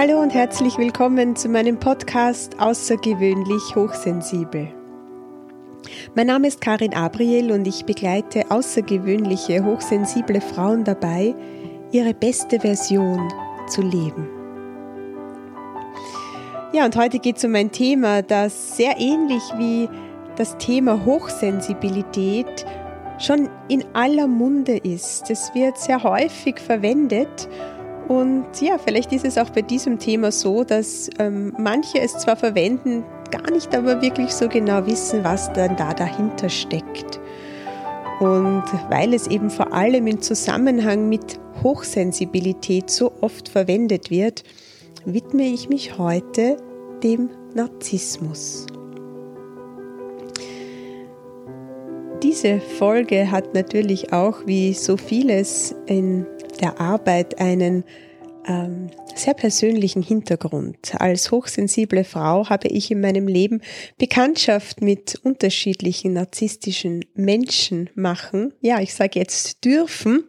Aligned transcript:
Hallo 0.00 0.20
und 0.20 0.32
herzlich 0.32 0.78
willkommen 0.78 1.34
zu 1.34 1.48
meinem 1.48 1.76
Podcast 1.76 2.60
Außergewöhnlich 2.60 3.74
Hochsensibel. 3.74 4.68
Mein 6.14 6.28
Name 6.28 6.46
ist 6.46 6.60
Karin 6.60 6.94
Abriel 6.94 7.50
und 7.50 7.66
ich 7.66 7.84
begleite 7.84 8.48
außergewöhnliche, 8.48 9.64
hochsensible 9.64 10.40
Frauen 10.40 10.84
dabei, 10.84 11.34
ihre 11.90 12.14
beste 12.14 12.60
Version 12.60 13.28
zu 13.66 13.82
leben. 13.82 14.28
Ja, 16.72 16.84
und 16.84 16.94
heute 16.94 17.18
geht 17.18 17.38
es 17.38 17.44
um 17.44 17.56
ein 17.56 17.72
Thema, 17.72 18.22
das 18.22 18.76
sehr 18.76 19.00
ähnlich 19.00 19.42
wie 19.56 19.88
das 20.36 20.56
Thema 20.58 21.04
Hochsensibilität 21.04 22.64
schon 23.18 23.48
in 23.66 23.84
aller 23.94 24.28
Munde 24.28 24.76
ist. 24.76 25.28
Es 25.28 25.52
wird 25.56 25.76
sehr 25.76 26.04
häufig 26.04 26.60
verwendet 26.60 27.48
und 28.08 28.46
ja, 28.60 28.78
vielleicht 28.78 29.12
ist 29.12 29.26
es 29.26 29.36
auch 29.36 29.50
bei 29.50 29.60
diesem 29.60 29.98
Thema 29.98 30.32
so, 30.32 30.64
dass 30.64 31.10
ähm, 31.18 31.54
manche 31.58 32.00
es 32.00 32.16
zwar 32.16 32.36
verwenden, 32.36 33.04
gar 33.30 33.50
nicht 33.50 33.74
aber 33.76 34.00
wirklich 34.00 34.32
so 34.32 34.48
genau 34.48 34.86
wissen, 34.86 35.24
was 35.24 35.52
dann 35.52 35.76
da 35.76 35.92
dahinter 35.92 36.48
steckt. 36.48 37.20
Und 38.20 38.64
weil 38.88 39.12
es 39.12 39.26
eben 39.26 39.50
vor 39.50 39.74
allem 39.74 40.06
im 40.06 40.22
Zusammenhang 40.22 41.08
mit 41.08 41.38
Hochsensibilität 41.62 42.90
so 42.90 43.12
oft 43.20 43.48
verwendet 43.50 44.10
wird, 44.10 44.42
widme 45.04 45.44
ich 45.44 45.68
mich 45.68 45.98
heute 45.98 46.56
dem 47.02 47.28
Narzissmus. 47.54 48.66
Diese 52.22 52.58
Folge 52.58 53.30
hat 53.30 53.54
natürlich 53.54 54.12
auch, 54.12 54.46
wie 54.46 54.72
so 54.72 54.96
vieles 54.96 55.74
in 55.86 56.26
der 56.60 56.80
Arbeit 56.80 57.38
einen 57.38 57.84
ähm, 58.46 58.90
sehr 59.14 59.34
persönlichen 59.34 60.02
Hintergrund. 60.02 60.94
Als 60.98 61.30
hochsensible 61.30 62.04
Frau 62.04 62.48
habe 62.48 62.68
ich 62.68 62.90
in 62.90 63.00
meinem 63.00 63.28
Leben 63.28 63.60
Bekanntschaft 63.98 64.80
mit 64.80 65.16
unterschiedlichen 65.22 66.14
narzisstischen 66.14 67.04
Menschen 67.14 67.90
machen. 67.94 68.54
Ja, 68.60 68.80
ich 68.80 68.94
sage 68.94 69.18
jetzt 69.18 69.64
dürfen, 69.64 70.24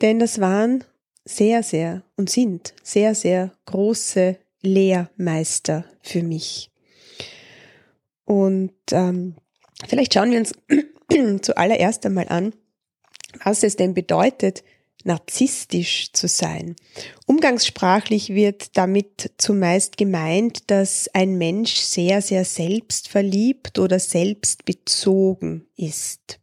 denn 0.00 0.18
das 0.18 0.40
waren 0.40 0.84
sehr, 1.24 1.62
sehr 1.62 2.02
und 2.16 2.30
sind 2.30 2.74
sehr, 2.82 3.14
sehr 3.14 3.52
große 3.66 4.38
Lehrmeister 4.62 5.84
für 6.00 6.22
mich. 6.22 6.70
Und 8.24 8.72
ähm, 8.92 9.34
vielleicht 9.86 10.14
schauen 10.14 10.30
wir 10.30 10.38
uns 10.38 10.52
zuallererst 11.42 12.06
einmal 12.06 12.28
an, 12.28 12.54
was 13.44 13.62
es 13.62 13.76
denn 13.76 13.94
bedeutet, 13.94 14.64
narzisstisch 15.06 16.12
zu 16.12 16.28
sein. 16.28 16.76
Umgangssprachlich 17.26 18.30
wird 18.30 18.76
damit 18.76 19.32
zumeist 19.38 19.96
gemeint, 19.96 20.70
dass 20.70 21.08
ein 21.14 21.38
Mensch 21.38 21.74
sehr, 21.76 22.20
sehr 22.22 22.44
selbstverliebt 22.44 23.78
oder 23.78 23.98
selbstbezogen 23.98 25.66
ist. 25.76 26.40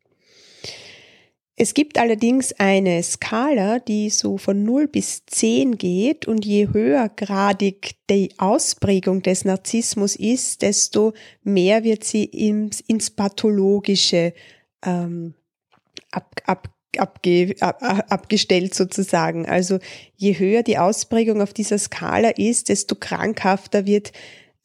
Es 1.55 1.75
gibt 1.75 1.99
allerdings 1.99 2.51
eine 2.53 3.03
Skala, 3.03 3.77
die 3.77 4.09
so 4.09 4.37
von 4.39 4.63
0 4.63 4.87
bis 4.87 5.23
10 5.27 5.77
geht 5.77 6.27
und 6.27 6.45
je 6.45 6.69
höhergradig 6.69 7.95
die 8.09 8.31
Ausprägung 8.39 9.21
des 9.21 9.45
Narzissmus 9.45 10.15
ist, 10.15 10.63
desto 10.63 11.13
mehr 11.43 11.83
wird 11.83 12.03
sie 12.05 12.25
ins, 12.25 12.81
ins 12.81 13.11
Pathologische 13.11 14.33
ähm, 14.83 15.35
ab, 16.09 16.41
ab, 16.45 16.69
abge, 16.99 17.55
ab, 17.59 17.81
abgestellt 18.09 18.73
sozusagen. 18.73 19.45
Also 19.45 19.79
je 20.15 20.37
höher 20.37 20.63
die 20.63 20.77
Ausprägung 20.77 21.41
auf 21.41 21.53
dieser 21.53 21.77
Skala 21.77 22.29
ist, 22.29 22.69
desto 22.69 22.95
krankhafter 22.95 23.85
wird, 23.85 24.13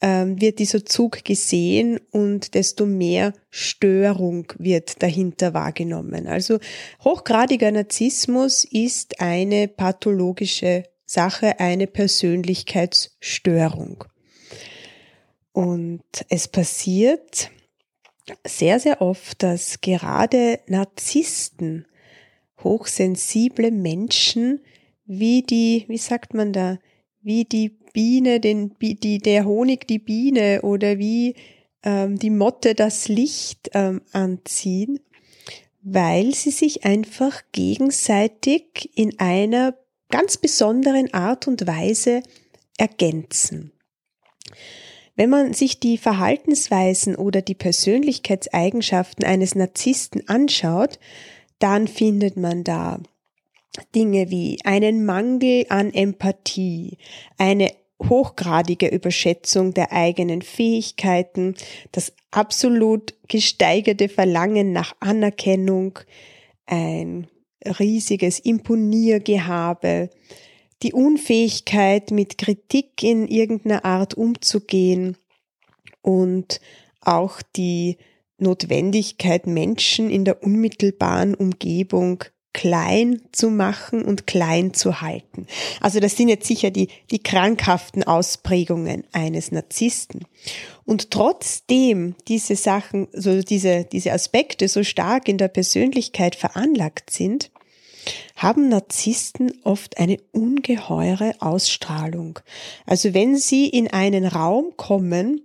ähm, 0.01 0.41
wird 0.41 0.59
dieser 0.59 0.85
Zug 0.85 1.25
gesehen 1.25 1.99
und 2.11 2.53
desto 2.53 2.85
mehr 2.85 3.33
Störung 3.49 4.53
wird 4.57 5.03
dahinter 5.03 5.53
wahrgenommen. 5.53 6.27
Also 6.27 6.59
hochgradiger 7.03 7.69
Narzissmus 7.71 8.63
ist 8.63 9.19
eine 9.19 9.67
pathologische 9.67 10.83
Sache, 11.05 11.59
eine 11.59 11.87
Persönlichkeitsstörung. 11.87 14.05
Und 15.51 16.03
es 16.29 16.47
passiert 16.47 17.51
sehr, 18.45 18.79
sehr 18.79 19.01
oft, 19.01 19.43
dass 19.43 19.81
gerade 19.81 20.59
Narzissten 20.67 21.85
hochsensible 22.63 23.71
Menschen 23.71 24.61
wie 25.05 25.41
die, 25.41 25.85
wie 25.87 25.97
sagt 25.97 26.35
man 26.35 26.53
da, 26.53 26.77
wie 27.21 27.43
die 27.43 27.69
Biene, 27.69 28.39
den, 28.39 28.75
die, 28.79 29.17
der 29.17 29.45
Honig 29.45 29.87
die 29.87 29.99
Biene 29.99 30.61
oder 30.61 30.99
wie 30.99 31.35
ähm, 31.83 32.19
die 32.19 32.29
Motte 32.29 32.75
das 32.75 33.07
Licht 33.07 33.71
ähm, 33.73 34.01
anziehen, 34.11 34.99
weil 35.81 36.35
sie 36.35 36.51
sich 36.51 36.85
einfach 36.85 37.41
gegenseitig 37.51 38.91
in 38.95 39.19
einer 39.19 39.75
ganz 40.09 40.37
besonderen 40.37 41.11
Art 41.13 41.47
und 41.47 41.65
Weise 41.65 42.21
ergänzen. 42.77 43.71
Wenn 45.15 45.31
man 45.31 45.53
sich 45.53 45.79
die 45.79 45.97
Verhaltensweisen 45.97 47.15
oder 47.15 47.41
die 47.41 47.55
Persönlichkeitseigenschaften 47.55 49.25
eines 49.25 49.55
Narzissten 49.55 50.29
anschaut, 50.29 50.99
dann 51.59 51.87
findet 51.87 52.37
man 52.37 52.63
da 52.63 52.99
Dinge 53.95 54.29
wie 54.29 54.59
einen 54.63 55.05
Mangel 55.05 55.65
an 55.69 55.93
Empathie, 55.93 56.97
eine 57.37 57.71
hochgradige 58.01 58.87
Überschätzung 58.87 59.73
der 59.73 59.91
eigenen 59.91 60.41
Fähigkeiten, 60.41 61.55
das 61.91 62.13
absolut 62.31 63.13
gesteigerte 63.27 64.09
Verlangen 64.09 64.71
nach 64.71 64.95
Anerkennung, 64.99 65.99
ein 66.65 67.27
riesiges 67.79 68.39
Imponiergehabe, 68.39 70.09
die 70.81 70.93
Unfähigkeit, 70.93 72.11
mit 72.11 72.37
Kritik 72.37 73.03
in 73.03 73.27
irgendeiner 73.27 73.83
Art 73.83 74.13
umzugehen 74.13 75.17
und 76.01 76.61
auch 77.01 77.41
die 77.41 77.97
Notwendigkeit, 78.41 79.47
Menschen 79.47 80.09
in 80.09 80.25
der 80.25 80.43
unmittelbaren 80.43 81.35
Umgebung 81.35 82.23
klein 82.53 83.21
zu 83.31 83.51
machen 83.51 84.03
und 84.03 84.25
klein 84.25 84.73
zu 84.73 85.01
halten. 85.01 85.45
Also 85.81 85.99
das 85.99 86.17
sind 86.17 86.29
jetzt 86.29 86.47
sicher 86.47 86.71
die, 86.71 86.89
die 87.11 87.19
krankhaften 87.19 88.03
Ausprägungen 88.03 89.03
eines 89.11 89.51
Narzissten. 89.51 90.25
Und 90.83 91.11
trotzdem 91.11 92.15
diese 92.27 92.55
Sachen, 92.55 93.07
so 93.13 93.41
diese, 93.41 93.85
diese 93.85 94.11
Aspekte 94.11 94.67
so 94.67 94.83
stark 94.83 95.27
in 95.27 95.37
der 95.37 95.47
Persönlichkeit 95.47 96.35
veranlagt 96.35 97.11
sind, 97.11 97.51
haben 98.35 98.69
Narzissten 98.69 99.53
oft 99.63 99.99
eine 99.99 100.17
ungeheure 100.31 101.35
Ausstrahlung. 101.39 102.39
Also 102.85 103.13
wenn 103.13 103.37
sie 103.37 103.67
in 103.67 103.89
einen 103.89 104.25
Raum 104.25 104.73
kommen, 104.75 105.41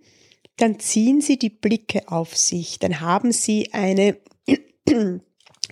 dann 0.57 0.79
ziehen 0.79 1.21
sie 1.21 1.39
die 1.39 1.51
Blicke 1.51 2.09
auf 2.09 2.37
sich, 2.37 2.79
dann 2.79 3.01
haben 3.01 3.33
sie 3.33 3.73
eine 3.73 4.17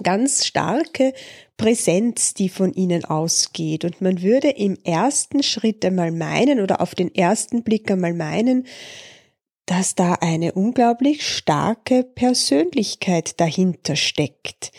ganz 0.02 0.46
starke 0.46 1.12
Präsenz, 1.56 2.34
die 2.34 2.48
von 2.48 2.72
ihnen 2.72 3.04
ausgeht. 3.04 3.84
Und 3.84 4.00
man 4.00 4.22
würde 4.22 4.50
im 4.50 4.76
ersten 4.84 5.42
Schritt 5.42 5.84
einmal 5.84 6.10
meinen 6.10 6.60
oder 6.60 6.80
auf 6.80 6.94
den 6.94 7.14
ersten 7.14 7.62
Blick 7.62 7.90
einmal 7.90 8.14
meinen, 8.14 8.66
dass 9.66 9.94
da 9.94 10.14
eine 10.14 10.52
unglaublich 10.52 11.26
starke 11.26 12.02
Persönlichkeit 12.02 13.38
dahinter 13.40 13.94
steckt. 13.96 14.72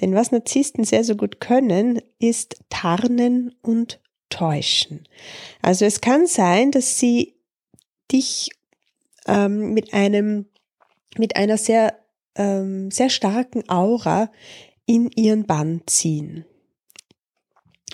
Denn 0.00 0.14
was 0.14 0.30
Narzissten 0.30 0.84
sehr, 0.84 1.04
sehr 1.04 1.14
gut 1.14 1.40
können, 1.40 2.02
ist 2.18 2.56
tarnen 2.68 3.54
und 3.62 3.98
täuschen. 4.28 5.08
Also 5.62 5.84
es 5.86 6.02
kann 6.02 6.26
sein, 6.26 6.70
dass 6.70 6.98
sie 6.98 7.34
dich 8.12 8.50
ähm, 9.26 9.72
mit 9.72 9.92
einem, 9.92 10.46
mit 11.18 11.36
einer 11.36 11.58
sehr, 11.58 11.98
ähm, 12.36 12.90
sehr 12.90 13.10
starken 13.10 13.68
Aura 13.68 14.30
in 14.86 15.10
ihren 15.10 15.46
Bann 15.46 15.82
ziehen. 15.86 16.44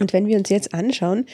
Und 0.00 0.12
wenn 0.12 0.26
wir 0.26 0.36
uns 0.38 0.48
jetzt 0.48 0.74
anschauen, 0.74 1.26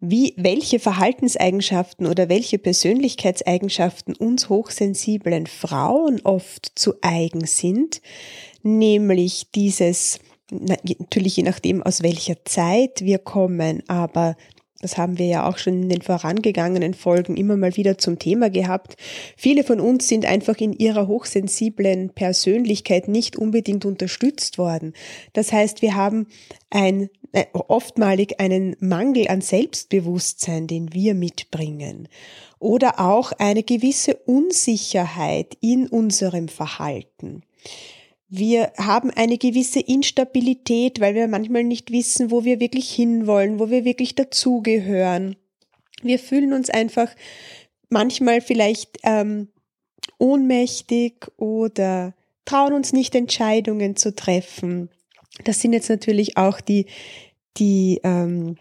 wie, 0.00 0.34
welche 0.36 0.78
Verhaltenseigenschaften 0.78 2.06
oder 2.06 2.28
welche 2.28 2.58
Persönlichkeitseigenschaften 2.58 4.14
uns 4.16 4.48
hochsensiblen 4.48 5.46
Frauen 5.46 6.20
oft 6.24 6.72
zu 6.74 6.94
eigen 7.02 7.46
sind, 7.46 8.00
nämlich 8.62 9.50
dieses, 9.54 10.20
natürlich 10.50 11.36
je 11.36 11.42
nachdem 11.42 11.82
aus 11.82 12.02
welcher 12.02 12.44
Zeit 12.44 13.02
wir 13.02 13.18
kommen, 13.18 13.82
aber 13.88 14.36
das 14.80 14.96
haben 14.96 15.18
wir 15.18 15.26
ja 15.26 15.48
auch 15.48 15.58
schon 15.58 15.82
in 15.82 15.88
den 15.88 16.02
vorangegangenen 16.02 16.94
Folgen 16.94 17.36
immer 17.36 17.56
mal 17.56 17.76
wieder 17.76 17.98
zum 17.98 18.18
Thema 18.18 18.48
gehabt. 18.48 18.96
Viele 19.36 19.62
von 19.62 19.78
uns 19.78 20.08
sind 20.08 20.24
einfach 20.24 20.56
in 20.56 20.72
ihrer 20.72 21.06
hochsensiblen 21.06 22.10
Persönlichkeit 22.10 23.06
nicht 23.06 23.36
unbedingt 23.36 23.84
unterstützt 23.84 24.56
worden. 24.56 24.94
Das 25.34 25.52
heißt, 25.52 25.82
wir 25.82 25.94
haben 25.94 26.26
ein 26.70 27.10
äh, 27.32 27.44
oftmalig 27.52 28.40
einen 28.40 28.74
Mangel 28.80 29.28
an 29.28 29.42
Selbstbewusstsein, 29.42 30.66
den 30.66 30.94
wir 30.94 31.14
mitbringen. 31.14 32.08
Oder 32.58 33.00
auch 33.00 33.32
eine 33.32 33.62
gewisse 33.62 34.16
Unsicherheit 34.16 35.56
in 35.60 35.86
unserem 35.88 36.48
Verhalten. 36.48 37.42
Wir 38.32 38.72
haben 38.78 39.10
eine 39.10 39.38
gewisse 39.38 39.80
Instabilität, 39.80 41.00
weil 41.00 41.16
wir 41.16 41.26
manchmal 41.26 41.64
nicht 41.64 41.90
wissen, 41.90 42.30
wo 42.30 42.44
wir 42.44 42.60
wirklich 42.60 42.88
hinwollen, 42.90 43.58
wo 43.58 43.70
wir 43.70 43.84
wirklich 43.84 44.14
dazugehören. 44.14 45.34
Wir 46.02 46.20
fühlen 46.20 46.52
uns 46.52 46.70
einfach 46.70 47.10
manchmal 47.88 48.40
vielleicht 48.40 48.98
ähm, 49.02 49.48
ohnmächtig 50.18 51.26
oder 51.38 52.14
trauen 52.44 52.72
uns 52.72 52.92
nicht 52.92 53.16
Entscheidungen 53.16 53.96
zu 53.96 54.14
treffen. 54.14 54.90
Das 55.44 55.60
sind 55.60 55.72
jetzt 55.72 55.90
natürlich 55.90 56.36
auch 56.36 56.60
die, 56.60 56.86
die, 57.56 58.00
ähm, 58.04 58.58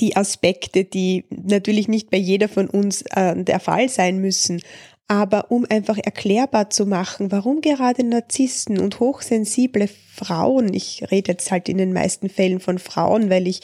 die 0.00 0.14
Aspekte, 0.14 0.84
die 0.84 1.24
natürlich 1.30 1.88
nicht 1.88 2.10
bei 2.10 2.18
jeder 2.18 2.48
von 2.48 2.68
uns 2.68 3.02
äh, 3.12 3.42
der 3.42 3.60
Fall 3.60 3.88
sein 3.88 4.18
müssen. 4.18 4.60
Aber 5.08 5.50
um 5.50 5.66
einfach 5.68 5.96
erklärbar 5.96 6.68
zu 6.68 6.84
machen, 6.84 7.32
warum 7.32 7.62
gerade 7.62 8.04
Narzissten 8.04 8.78
und 8.78 9.00
hochsensible 9.00 9.88
Frauen, 9.88 10.74
ich 10.74 11.10
rede 11.10 11.32
jetzt 11.32 11.50
halt 11.50 11.70
in 11.70 11.78
den 11.78 11.94
meisten 11.94 12.28
Fällen 12.28 12.60
von 12.60 12.78
Frauen, 12.78 13.30
weil 13.30 13.46
ich 13.46 13.62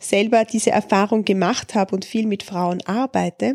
selber 0.00 0.46
diese 0.46 0.70
Erfahrung 0.70 1.26
gemacht 1.26 1.74
habe 1.74 1.94
und 1.94 2.06
viel 2.06 2.26
mit 2.26 2.42
Frauen 2.42 2.80
arbeite, 2.86 3.54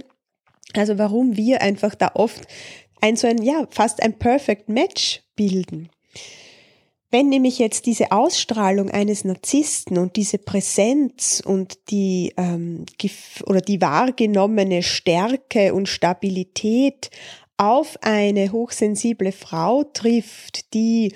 also 0.75 0.99
warum 0.99 1.35
wir 1.35 1.61
einfach 1.61 1.95
da 1.95 2.11
oft 2.13 2.47
ein 3.01 3.15
so 3.15 3.27
ein, 3.27 3.41
ja, 3.41 3.67
fast 3.69 4.01
ein 4.01 4.17
Perfect 4.17 4.69
Match 4.69 5.23
bilden. 5.35 5.89
Wenn 7.13 7.29
nämlich 7.29 7.59
jetzt 7.59 7.85
diese 7.85 8.11
Ausstrahlung 8.11 8.89
eines 8.89 9.23
Narzissten 9.23 9.99
und 9.99 10.15
diese 10.15 10.39
Präsenz 10.39 11.43
und 11.45 11.91
die 11.91 12.33
ähm, 12.37 12.87
oder 13.45 13.61
die 13.61 13.79
wahrgenommene 13.79 14.81
Stärke 14.81 15.75
und 15.75 15.87
Stabilität 15.87 17.11
auf 17.55 17.99
eine 18.01 18.51
hochsensible 18.51 19.31
Frau 19.31 19.83
trifft, 19.83 20.73
die 20.73 21.13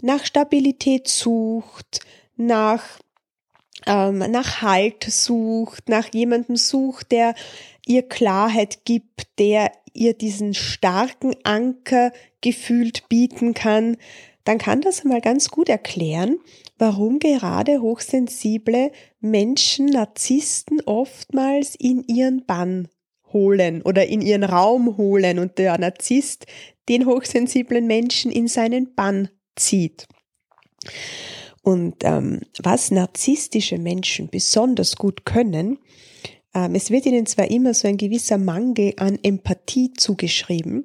nach 0.00 0.24
Stabilität 0.24 1.08
sucht, 1.08 2.00
nach 2.36 2.82
ähm, 3.86 4.20
nach 4.20 4.62
Halt 4.62 5.04
sucht, 5.04 5.90
nach 5.90 6.08
jemandem 6.14 6.56
sucht, 6.56 7.12
der 7.12 7.34
ihr 7.84 8.08
Klarheit 8.08 8.86
gibt, 8.86 9.26
der 9.38 9.72
ihr 9.92 10.14
diesen 10.14 10.54
starken 10.54 11.36
Anker 11.44 12.12
gefühlt 12.40 13.10
bieten 13.10 13.52
kann, 13.52 13.98
dann 14.44 14.58
kann 14.58 14.80
das 14.80 15.04
mal 15.04 15.20
ganz 15.20 15.48
gut 15.48 15.68
erklären, 15.68 16.38
warum 16.78 17.18
gerade 17.18 17.80
hochsensible 17.80 18.92
Menschen 19.20 19.86
Narzissten 19.86 20.80
oftmals 20.82 21.74
in 21.74 22.04
ihren 22.04 22.44
Bann 22.44 22.88
holen 23.32 23.82
oder 23.82 24.06
in 24.06 24.20
ihren 24.20 24.44
Raum 24.44 24.96
holen 24.96 25.38
und 25.38 25.58
der 25.58 25.76
Narzisst 25.78 26.46
den 26.88 27.06
hochsensiblen 27.06 27.86
Menschen 27.86 28.30
in 28.30 28.48
seinen 28.48 28.94
Bann 28.94 29.28
zieht. 29.56 30.06
Und 31.62 31.96
ähm, 32.02 32.42
was 32.62 32.90
narzisstische 32.90 33.78
Menschen 33.78 34.28
besonders 34.28 34.96
gut 34.96 35.24
können, 35.24 35.78
ähm, 36.54 36.74
es 36.74 36.90
wird 36.90 37.06
ihnen 37.06 37.26
zwar 37.26 37.50
immer 37.50 37.72
so 37.72 37.88
ein 37.88 37.96
gewisser 37.96 38.38
Mangel 38.38 38.92
an 38.98 39.18
Empathie 39.22 39.92
zugeschrieben, 39.94 40.84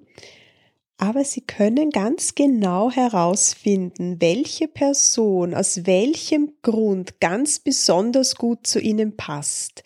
aber 0.99 1.23
sie 1.23 1.41
können 1.41 1.89
ganz 1.91 2.35
genau 2.35 2.91
herausfinden, 2.91 4.17
welche 4.19 4.67
Person 4.67 5.53
aus 5.53 5.85
welchem 5.85 6.51
Grund 6.61 7.19
ganz 7.21 7.59
besonders 7.59 8.35
gut 8.35 8.67
zu 8.67 8.79
ihnen 8.79 9.15
passt. 9.15 9.83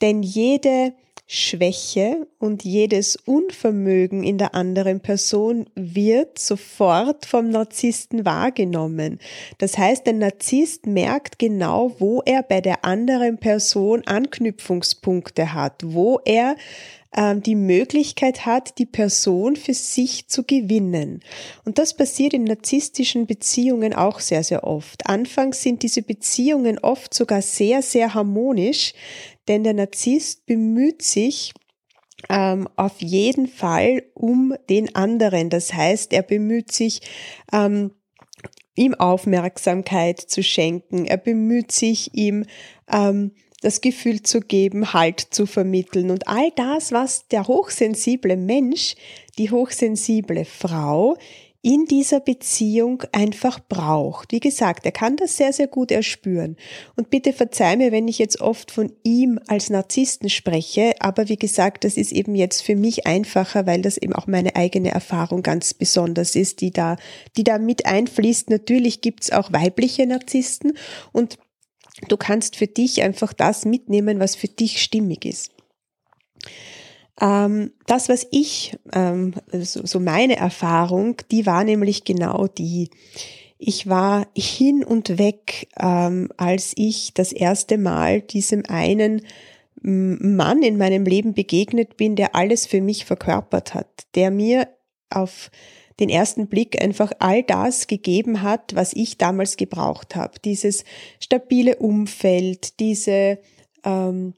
Denn 0.00 0.22
jede 0.22 0.94
Schwäche 1.28 2.28
und 2.38 2.62
jedes 2.62 3.16
Unvermögen 3.16 4.22
in 4.22 4.38
der 4.38 4.54
anderen 4.54 5.00
Person 5.00 5.68
wird 5.74 6.38
sofort 6.38 7.26
vom 7.26 7.48
Narzissten 7.48 8.24
wahrgenommen. 8.24 9.18
Das 9.58 9.76
heißt, 9.76 10.06
der 10.06 10.12
Narzisst 10.12 10.86
merkt 10.86 11.40
genau, 11.40 11.96
wo 11.98 12.22
er 12.24 12.44
bei 12.44 12.60
der 12.60 12.84
anderen 12.84 13.38
Person 13.38 14.02
Anknüpfungspunkte 14.06 15.52
hat, 15.52 15.82
wo 15.84 16.20
er 16.24 16.54
die 17.36 17.54
Möglichkeit 17.54 18.44
hat, 18.44 18.78
die 18.78 18.84
Person 18.84 19.56
für 19.56 19.72
sich 19.72 20.28
zu 20.28 20.44
gewinnen. 20.44 21.20
Und 21.64 21.78
das 21.78 21.96
passiert 21.96 22.34
in 22.34 22.44
narzisstischen 22.44 23.26
Beziehungen 23.26 23.94
auch 23.94 24.20
sehr, 24.20 24.44
sehr 24.44 24.64
oft. 24.64 25.06
Anfangs 25.06 25.62
sind 25.62 25.82
diese 25.82 26.02
Beziehungen 26.02 26.78
oft 26.78 27.14
sogar 27.14 27.40
sehr, 27.40 27.80
sehr 27.80 28.12
harmonisch, 28.12 28.92
denn 29.48 29.64
der 29.64 29.72
Narzisst 29.72 30.44
bemüht 30.44 31.00
sich, 31.00 31.54
ähm, 32.28 32.68
auf 32.76 33.00
jeden 33.00 33.46
Fall 33.46 34.02
um 34.14 34.54
den 34.68 34.94
anderen. 34.94 35.50
Das 35.50 35.72
heißt, 35.72 36.12
er 36.12 36.22
bemüht 36.22 36.72
sich, 36.72 37.00
ähm, 37.52 37.92
ihm 38.74 38.94
Aufmerksamkeit 38.94 40.20
zu 40.20 40.42
schenken. 40.42 41.06
Er 41.06 41.16
bemüht 41.16 41.72
sich, 41.72 42.14
ihm 42.14 42.44
ähm, 42.90 43.32
das 43.66 43.80
Gefühl 43.80 44.22
zu 44.22 44.40
geben, 44.40 44.92
Halt 44.92 45.18
zu 45.18 45.44
vermitteln. 45.44 46.12
Und 46.12 46.28
all 46.28 46.52
das, 46.54 46.92
was 46.92 47.26
der 47.26 47.48
hochsensible 47.48 48.36
Mensch, 48.36 48.94
die 49.38 49.50
hochsensible 49.50 50.44
Frau 50.44 51.16
in 51.62 51.84
dieser 51.86 52.20
Beziehung 52.20 53.02
einfach 53.10 53.58
braucht. 53.58 54.30
Wie 54.30 54.38
gesagt, 54.38 54.86
er 54.86 54.92
kann 54.92 55.16
das 55.16 55.36
sehr, 55.36 55.52
sehr 55.52 55.66
gut 55.66 55.90
erspüren. 55.90 56.56
Und 56.94 57.10
bitte 57.10 57.32
verzeih 57.32 57.76
mir, 57.76 57.90
wenn 57.90 58.06
ich 58.06 58.20
jetzt 58.20 58.40
oft 58.40 58.70
von 58.70 58.92
ihm 59.02 59.40
als 59.48 59.68
Narzissten 59.68 60.30
spreche, 60.30 60.92
aber 61.00 61.28
wie 61.28 61.36
gesagt, 61.36 61.82
das 61.82 61.96
ist 61.96 62.12
eben 62.12 62.36
jetzt 62.36 62.60
für 62.60 62.76
mich 62.76 63.08
einfacher, 63.08 63.66
weil 63.66 63.82
das 63.82 63.96
eben 63.96 64.12
auch 64.12 64.28
meine 64.28 64.54
eigene 64.54 64.92
Erfahrung 64.92 65.42
ganz 65.42 65.74
besonders 65.74 66.36
ist, 66.36 66.60
die 66.60 66.70
da, 66.70 66.98
die 67.36 67.42
da 67.42 67.58
mit 67.58 67.84
einfließt. 67.84 68.48
Natürlich 68.48 69.00
gibt's 69.00 69.32
auch 69.32 69.52
weibliche 69.52 70.06
Narzissten 70.06 70.78
und 71.10 71.36
du 72.08 72.16
kannst 72.16 72.56
für 72.56 72.66
dich 72.66 73.02
einfach 73.02 73.32
das 73.32 73.64
mitnehmen, 73.64 74.20
was 74.20 74.36
für 74.36 74.48
dich 74.48 74.82
stimmig 74.82 75.24
ist. 75.24 75.52
Ähm, 77.20 77.72
das, 77.86 78.08
was 78.08 78.26
ich, 78.30 78.76
ähm, 78.92 79.34
so, 79.52 80.00
meine 80.00 80.36
Erfahrung, 80.36 81.16
die 81.30 81.46
war 81.46 81.64
nämlich 81.64 82.04
genau 82.04 82.46
die. 82.46 82.90
Ich 83.58 83.88
war 83.88 84.26
hin 84.36 84.84
und 84.84 85.18
weg, 85.18 85.68
ähm, 85.80 86.30
als 86.36 86.74
ich 86.76 87.14
das 87.14 87.32
erste 87.32 87.78
Mal 87.78 88.20
diesem 88.20 88.64
einen 88.66 89.22
Mann 89.82 90.62
in 90.62 90.78
meinem 90.78 91.04
Leben 91.04 91.32
begegnet 91.32 91.96
bin, 91.96 92.16
der 92.16 92.34
alles 92.34 92.66
für 92.66 92.80
mich 92.80 93.04
verkörpert 93.04 93.72
hat, 93.72 94.06
der 94.14 94.30
mir 94.30 94.68
auf 95.10 95.50
den 96.00 96.08
ersten 96.08 96.48
Blick 96.48 96.82
einfach 96.82 97.12
all 97.18 97.42
das 97.42 97.86
gegeben 97.86 98.42
hat, 98.42 98.74
was 98.74 98.92
ich 98.92 99.18
damals 99.18 99.56
gebraucht 99.56 100.14
habe. 100.14 100.38
Dieses 100.44 100.84
stabile 101.20 101.76
Umfeld, 101.76 102.80
diese 102.80 103.38
ähm, 103.84 104.34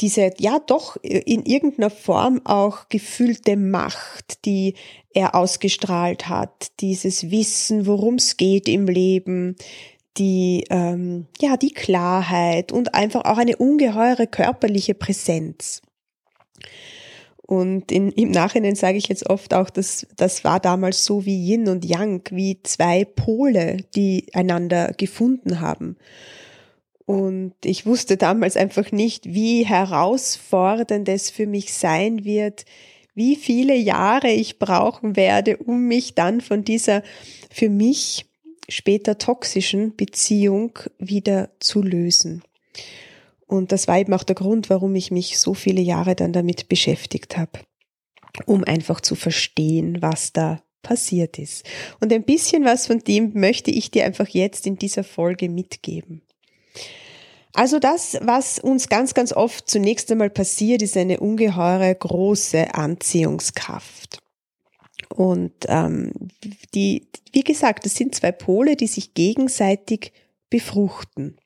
diese 0.00 0.30
ja 0.38 0.58
doch 0.58 0.96
in 1.02 1.44
irgendeiner 1.44 1.90
Form 1.90 2.42
auch 2.44 2.88
gefühlte 2.88 3.56
Macht, 3.56 4.44
die 4.44 4.74
er 5.14 5.34
ausgestrahlt 5.34 6.28
hat, 6.28 6.72
dieses 6.80 7.30
Wissen, 7.30 7.86
worum 7.86 8.16
es 8.16 8.36
geht 8.36 8.68
im 8.68 8.86
Leben, 8.86 9.56
die 10.18 10.64
ähm, 10.70 11.26
ja 11.40 11.56
die 11.56 11.72
Klarheit 11.72 12.72
und 12.72 12.94
einfach 12.94 13.24
auch 13.24 13.38
eine 13.38 13.56
ungeheure 13.56 14.26
körperliche 14.26 14.94
Präsenz. 14.94 15.82
Und 17.46 17.92
in, 17.92 18.10
im 18.10 18.32
Nachhinein 18.32 18.74
sage 18.74 18.98
ich 18.98 19.06
jetzt 19.06 19.30
oft 19.30 19.54
auch, 19.54 19.70
dass 19.70 20.06
das 20.16 20.42
war 20.42 20.58
damals 20.58 21.04
so 21.04 21.24
wie 21.24 21.48
Yin 21.48 21.68
und 21.68 21.84
Yang, 21.84 22.22
wie 22.32 22.60
zwei 22.64 23.04
Pole, 23.04 23.78
die 23.94 24.26
einander 24.32 24.92
gefunden 24.96 25.60
haben. 25.60 25.96
Und 27.04 27.54
ich 27.64 27.86
wusste 27.86 28.16
damals 28.16 28.56
einfach 28.56 28.90
nicht, 28.90 29.26
wie 29.26 29.64
herausfordernd 29.64 31.08
es 31.08 31.30
für 31.30 31.46
mich 31.46 31.72
sein 31.72 32.24
wird, 32.24 32.64
wie 33.14 33.36
viele 33.36 33.76
Jahre 33.76 34.30
ich 34.30 34.58
brauchen 34.58 35.14
werde, 35.14 35.56
um 35.56 35.86
mich 35.86 36.14
dann 36.14 36.40
von 36.40 36.64
dieser 36.64 37.04
für 37.48 37.68
mich 37.68 38.26
später 38.68 39.18
toxischen 39.18 39.94
Beziehung 39.94 40.78
wieder 40.98 41.50
zu 41.60 41.80
lösen. 41.80 42.42
Und 43.46 43.72
das 43.72 43.86
war 43.88 43.98
eben 43.98 44.12
auch 44.12 44.24
der 44.24 44.34
Grund, 44.34 44.70
warum 44.70 44.94
ich 44.94 45.10
mich 45.10 45.38
so 45.38 45.54
viele 45.54 45.80
Jahre 45.80 46.16
dann 46.16 46.32
damit 46.32 46.68
beschäftigt 46.68 47.36
habe, 47.36 47.60
um 48.44 48.64
einfach 48.64 49.00
zu 49.00 49.14
verstehen, 49.14 50.02
was 50.02 50.32
da 50.32 50.62
passiert 50.82 51.38
ist. 51.38 51.64
Und 52.00 52.12
ein 52.12 52.24
bisschen 52.24 52.64
was 52.64 52.86
von 52.86 53.00
dem 53.00 53.32
möchte 53.34 53.70
ich 53.70 53.90
dir 53.90 54.04
einfach 54.04 54.28
jetzt 54.28 54.66
in 54.66 54.76
dieser 54.76 55.04
Folge 55.04 55.48
mitgeben. 55.48 56.22
Also 57.54 57.78
das, 57.78 58.18
was 58.20 58.58
uns 58.58 58.88
ganz, 58.88 59.14
ganz 59.14 59.32
oft 59.32 59.68
zunächst 59.68 60.12
einmal 60.12 60.28
passiert, 60.28 60.82
ist 60.82 60.96
eine 60.96 61.20
ungeheure 61.20 61.94
große 61.94 62.74
Anziehungskraft. 62.74 64.18
Und 65.08 65.54
ähm, 65.68 66.12
die, 66.74 67.08
wie 67.32 67.44
gesagt, 67.44 67.86
das 67.86 67.94
sind 67.94 68.14
zwei 68.14 68.32
Pole, 68.32 68.76
die 68.76 68.86
sich 68.86 69.14
gegenseitig 69.14 70.12
befruchten. 70.50 71.38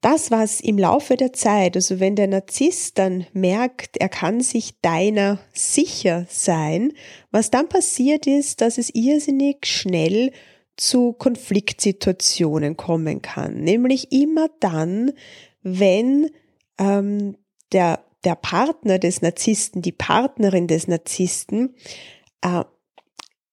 Das, 0.00 0.30
was 0.30 0.60
im 0.60 0.78
Laufe 0.78 1.16
der 1.16 1.32
Zeit, 1.32 1.74
also 1.74 2.00
wenn 2.00 2.16
der 2.16 2.28
Narzisst 2.28 2.98
dann 2.98 3.26
merkt, 3.32 3.96
er 3.96 4.08
kann 4.08 4.40
sich 4.40 4.80
deiner 4.80 5.38
sicher 5.52 6.26
sein, 6.28 6.92
was 7.30 7.50
dann 7.50 7.68
passiert 7.68 8.26
ist, 8.26 8.60
dass 8.60 8.78
es 8.78 8.90
irrsinnig 8.94 9.66
schnell 9.66 10.32
zu 10.76 11.14
Konfliktsituationen 11.14 12.76
kommen 12.76 13.22
kann. 13.22 13.62
Nämlich 13.62 14.12
immer 14.12 14.48
dann, 14.60 15.12
wenn 15.62 16.30
ähm, 16.78 17.36
der, 17.72 18.04
der 18.24 18.36
Partner 18.36 18.98
des 18.98 19.22
Narzissten, 19.22 19.82
die 19.82 19.92
Partnerin 19.92 20.68
des 20.68 20.86
Narzissten 20.86 21.74
äh, 22.42 22.64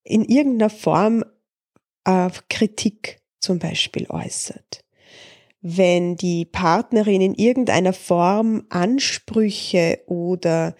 in 0.03 0.25
irgendeiner 0.25 0.69
Form 0.69 1.23
äh, 2.03 2.29
Kritik 2.49 3.21
zum 3.39 3.59
Beispiel 3.59 4.07
äußert. 4.09 4.83
Wenn 5.63 6.17
die 6.17 6.45
Partnerin 6.45 7.21
in 7.21 7.33
irgendeiner 7.35 7.93
Form 7.93 8.63
Ansprüche 8.69 9.99
oder 10.07 10.75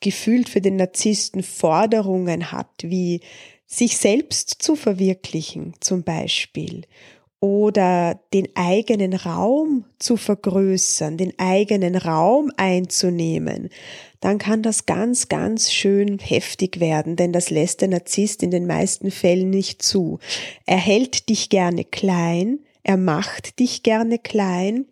gefühlt 0.00 0.48
für 0.48 0.60
den 0.60 0.76
Narzissten 0.76 1.42
Forderungen 1.42 2.52
hat, 2.52 2.70
wie 2.82 3.20
sich 3.66 3.98
selbst 3.98 4.62
zu 4.62 4.76
verwirklichen 4.76 5.74
zum 5.80 6.04
Beispiel 6.04 6.84
oder 7.40 8.20
den 8.32 8.48
eigenen 8.56 9.12
Raum 9.12 9.84
zu 9.98 10.16
vergrößern, 10.16 11.16
den 11.16 11.38
eigenen 11.38 11.94
Raum 11.94 12.50
einzunehmen, 12.56 13.70
dann 14.20 14.38
kann 14.38 14.62
das 14.62 14.86
ganz, 14.86 15.28
ganz 15.28 15.72
schön 15.72 16.18
heftig 16.18 16.80
werden, 16.80 17.14
denn 17.14 17.32
das 17.32 17.50
lässt 17.50 17.80
der 17.80 17.88
Narzisst 17.88 18.42
in 18.42 18.50
den 18.50 18.66
meisten 18.66 19.10
Fällen 19.10 19.50
nicht 19.50 19.82
zu. 19.82 20.18
Er 20.66 20.78
hält 20.78 21.28
dich 21.28 21.48
gerne 21.48 21.84
klein, 21.84 22.60
er 22.88 22.96
macht 22.96 23.58
dich 23.58 23.82
gerne 23.82 24.18
klein 24.18 24.86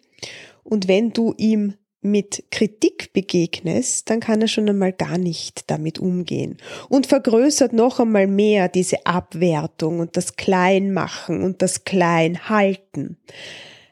und 0.64 0.86
wenn 0.86 1.14
du 1.14 1.32
ihm 1.38 1.76
mit 2.02 2.44
Kritik 2.50 3.14
begegnest, 3.14 4.10
dann 4.10 4.20
kann 4.20 4.42
er 4.42 4.48
schon 4.48 4.68
einmal 4.68 4.92
gar 4.92 5.16
nicht 5.16 5.70
damit 5.70 5.98
umgehen 5.98 6.58
und 6.90 7.06
vergrößert 7.06 7.72
noch 7.72 7.98
einmal 7.98 8.26
mehr 8.26 8.68
diese 8.68 9.06
Abwertung 9.06 10.00
und 10.00 10.18
das 10.18 10.36
Kleinmachen 10.36 11.42
und 11.42 11.62
das 11.62 11.84
Kleinhalten. 11.84 13.16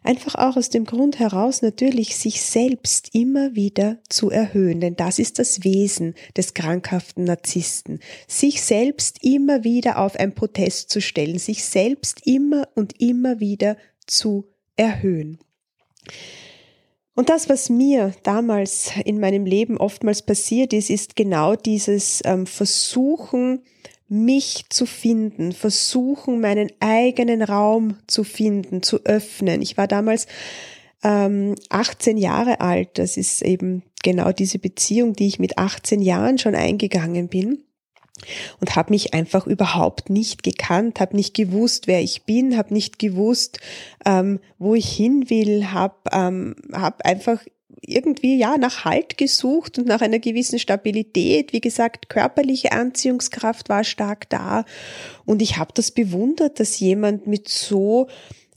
Einfach 0.05 0.35
auch 0.35 0.59
aus 0.59 0.69
dem 0.69 0.85
Grund 0.85 1.19
heraus 1.19 1.63
natürlich 1.63 2.17
sich 2.17 2.43
selbst 2.43 3.15
immer 3.15 3.55
wieder 3.55 3.97
zu 4.11 4.29
erhöhen, 4.29 4.81
denn 4.81 4.97
das 4.97 5.19
ist 5.19 5.39
das 5.39 5.65
Wesen 5.65 6.15
des 6.37 6.53
krankhaften 6.53 7.25
Narzissten. 7.25 8.01
Sich 8.29 8.61
selbst 8.61 9.25
immer 9.25 9.65
wieder 9.65 9.99
auf 9.99 10.17
ein 10.17 10.35
Protest 10.35 10.91
zu 10.91 11.01
stellen, 11.01 11.39
sich 11.39 11.65
selbst 11.65 12.27
immer 12.27 12.69
und 12.75 13.01
immer 13.01 13.41
wieder 13.41 13.79
zu 14.07 14.47
erhöhen. 14.77 15.39
Und 17.15 17.29
das, 17.29 17.49
was 17.49 17.71
mir 17.71 18.13
damals 18.25 18.91
in 19.05 19.21
meinem 19.21 19.47
Leben 19.47 19.79
oftmals 19.79 20.23
passiert 20.23 20.73
ist, 20.73 20.91
ist 20.91 21.15
genau 21.15 21.55
dieses 21.55 22.21
ähm, 22.25 22.47
Versuchen, 22.47 23.63
mich 24.09 24.65
zu 24.69 24.85
finden, 24.85 25.53
versuchen, 25.53 26.41
meinen 26.41 26.71
eigenen 26.81 27.43
Raum 27.43 27.99
zu 28.07 28.25
finden, 28.25 28.83
zu 28.83 29.05
öffnen. 29.05 29.63
Ich 29.63 29.77
war 29.77 29.87
damals 29.87 30.27
ähm, 31.03 31.55
18 31.71 32.17
Jahre 32.17 32.61
alt. 32.61 32.99
Das 32.99 33.17
ist 33.17 33.43
eben 33.43 33.83
genau 34.03 34.33
diese 34.33 34.59
Beziehung, 34.59 35.15
die 35.15 35.29
ich 35.29 35.39
mit 35.39 35.57
18 35.57 36.03
Jahren 36.03 36.39
schon 36.39 36.55
eingegangen 36.55 37.29
bin 37.29 37.65
und 38.61 38.77
habe 38.77 38.93
mich 38.93 39.15
einfach 39.15 39.47
überhaupt 39.47 40.11
nicht 40.11 40.43
gekannt, 40.43 41.01
habe 41.01 41.17
nicht 41.17 41.35
gewusst, 41.35 41.87
wer 41.87 42.01
ich 42.01 42.25
bin, 42.25 42.57
habe 42.57 42.73
nicht 42.73 42.99
gewusst, 42.99 43.59
ähm, 44.05 44.41
wo 44.59 44.75
ich 44.75 44.89
hin 44.89 45.29
will, 45.29 45.73
habe 45.73 45.97
ähm, 46.13 46.57
hab 46.73 47.05
einfach 47.05 47.41
irgendwie 47.87 48.39
ja 48.39 48.57
nach 48.57 48.85
Halt 48.85 49.19
gesucht 49.19 49.79
und 49.79 49.87
nach 49.87 50.01
einer 50.01 50.19
gewissen 50.19 50.59
Stabilität. 50.59 51.53
Wie 51.53 51.61
gesagt, 51.61 52.09
körperliche 52.09 52.73
Anziehungskraft 52.73 53.69
war 53.69 53.85
stark 53.85 54.29
da 54.31 54.65
und 55.25 55.43
ich 55.43 55.59
habe 55.59 55.73
das 55.75 55.91
bewundert, 55.91 56.61
dass 56.61 56.81
jemand 56.81 57.27
mit 57.27 57.49
so 57.49 58.09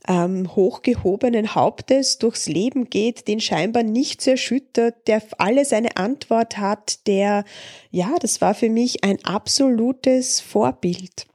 ähm, 0.07 0.55
hochgehobenen 0.55 1.55
Hauptes 1.55 2.17
durchs 2.17 2.47
Leben 2.47 2.89
geht, 2.89 3.27
den 3.27 3.39
scheinbar 3.39 3.83
nichts 3.83 4.25
erschüttert, 4.27 5.07
der 5.07 5.21
alles 5.37 5.73
eine 5.73 5.97
Antwort 5.97 6.57
hat, 6.57 7.05
der, 7.07 7.43
ja, 7.91 8.15
das 8.19 8.41
war 8.41 8.53
für 8.53 8.69
mich 8.69 9.03
ein 9.03 9.23
absolutes 9.25 10.39
Vorbild. 10.39 11.27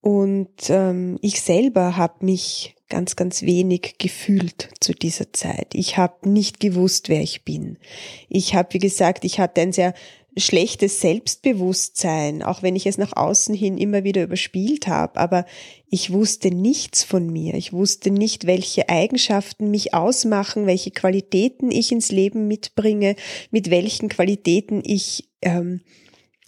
Und 0.00 0.68
ähm, 0.68 1.18
ich 1.22 1.40
selber 1.40 1.96
habe 1.96 2.24
mich 2.24 2.74
ganz, 2.88 3.16
ganz 3.16 3.42
wenig 3.42 3.94
gefühlt 3.98 4.68
zu 4.80 4.92
dieser 4.92 5.32
Zeit. 5.32 5.68
Ich 5.74 5.96
habe 5.96 6.28
nicht 6.28 6.60
gewusst, 6.60 7.08
wer 7.08 7.22
ich 7.22 7.44
bin. 7.44 7.78
Ich 8.28 8.54
habe, 8.54 8.74
wie 8.74 8.78
gesagt, 8.78 9.24
ich 9.24 9.40
hatte 9.40 9.60
ein 9.62 9.72
sehr 9.72 9.94
schlechtes 10.36 11.00
Selbstbewusstsein, 11.00 12.42
auch 12.42 12.62
wenn 12.62 12.74
ich 12.74 12.86
es 12.86 12.96
nach 12.96 13.14
außen 13.14 13.54
hin 13.54 13.76
immer 13.76 14.02
wieder 14.04 14.22
überspielt 14.22 14.86
habe, 14.86 15.20
aber 15.20 15.44
ich 15.88 16.12
wusste 16.12 16.50
nichts 16.50 17.04
von 17.04 17.30
mir. 17.30 17.54
Ich 17.54 17.72
wusste 17.72 18.10
nicht, 18.10 18.46
welche 18.46 18.88
Eigenschaften 18.88 19.70
mich 19.70 19.92
ausmachen, 19.92 20.66
welche 20.66 20.90
Qualitäten 20.90 21.70
ich 21.70 21.92
ins 21.92 22.10
Leben 22.10 22.48
mitbringe, 22.48 23.14
mit 23.50 23.70
welchen 23.70 24.08
Qualitäten 24.08 24.82
ich 24.84 25.28
ähm, 25.42 25.82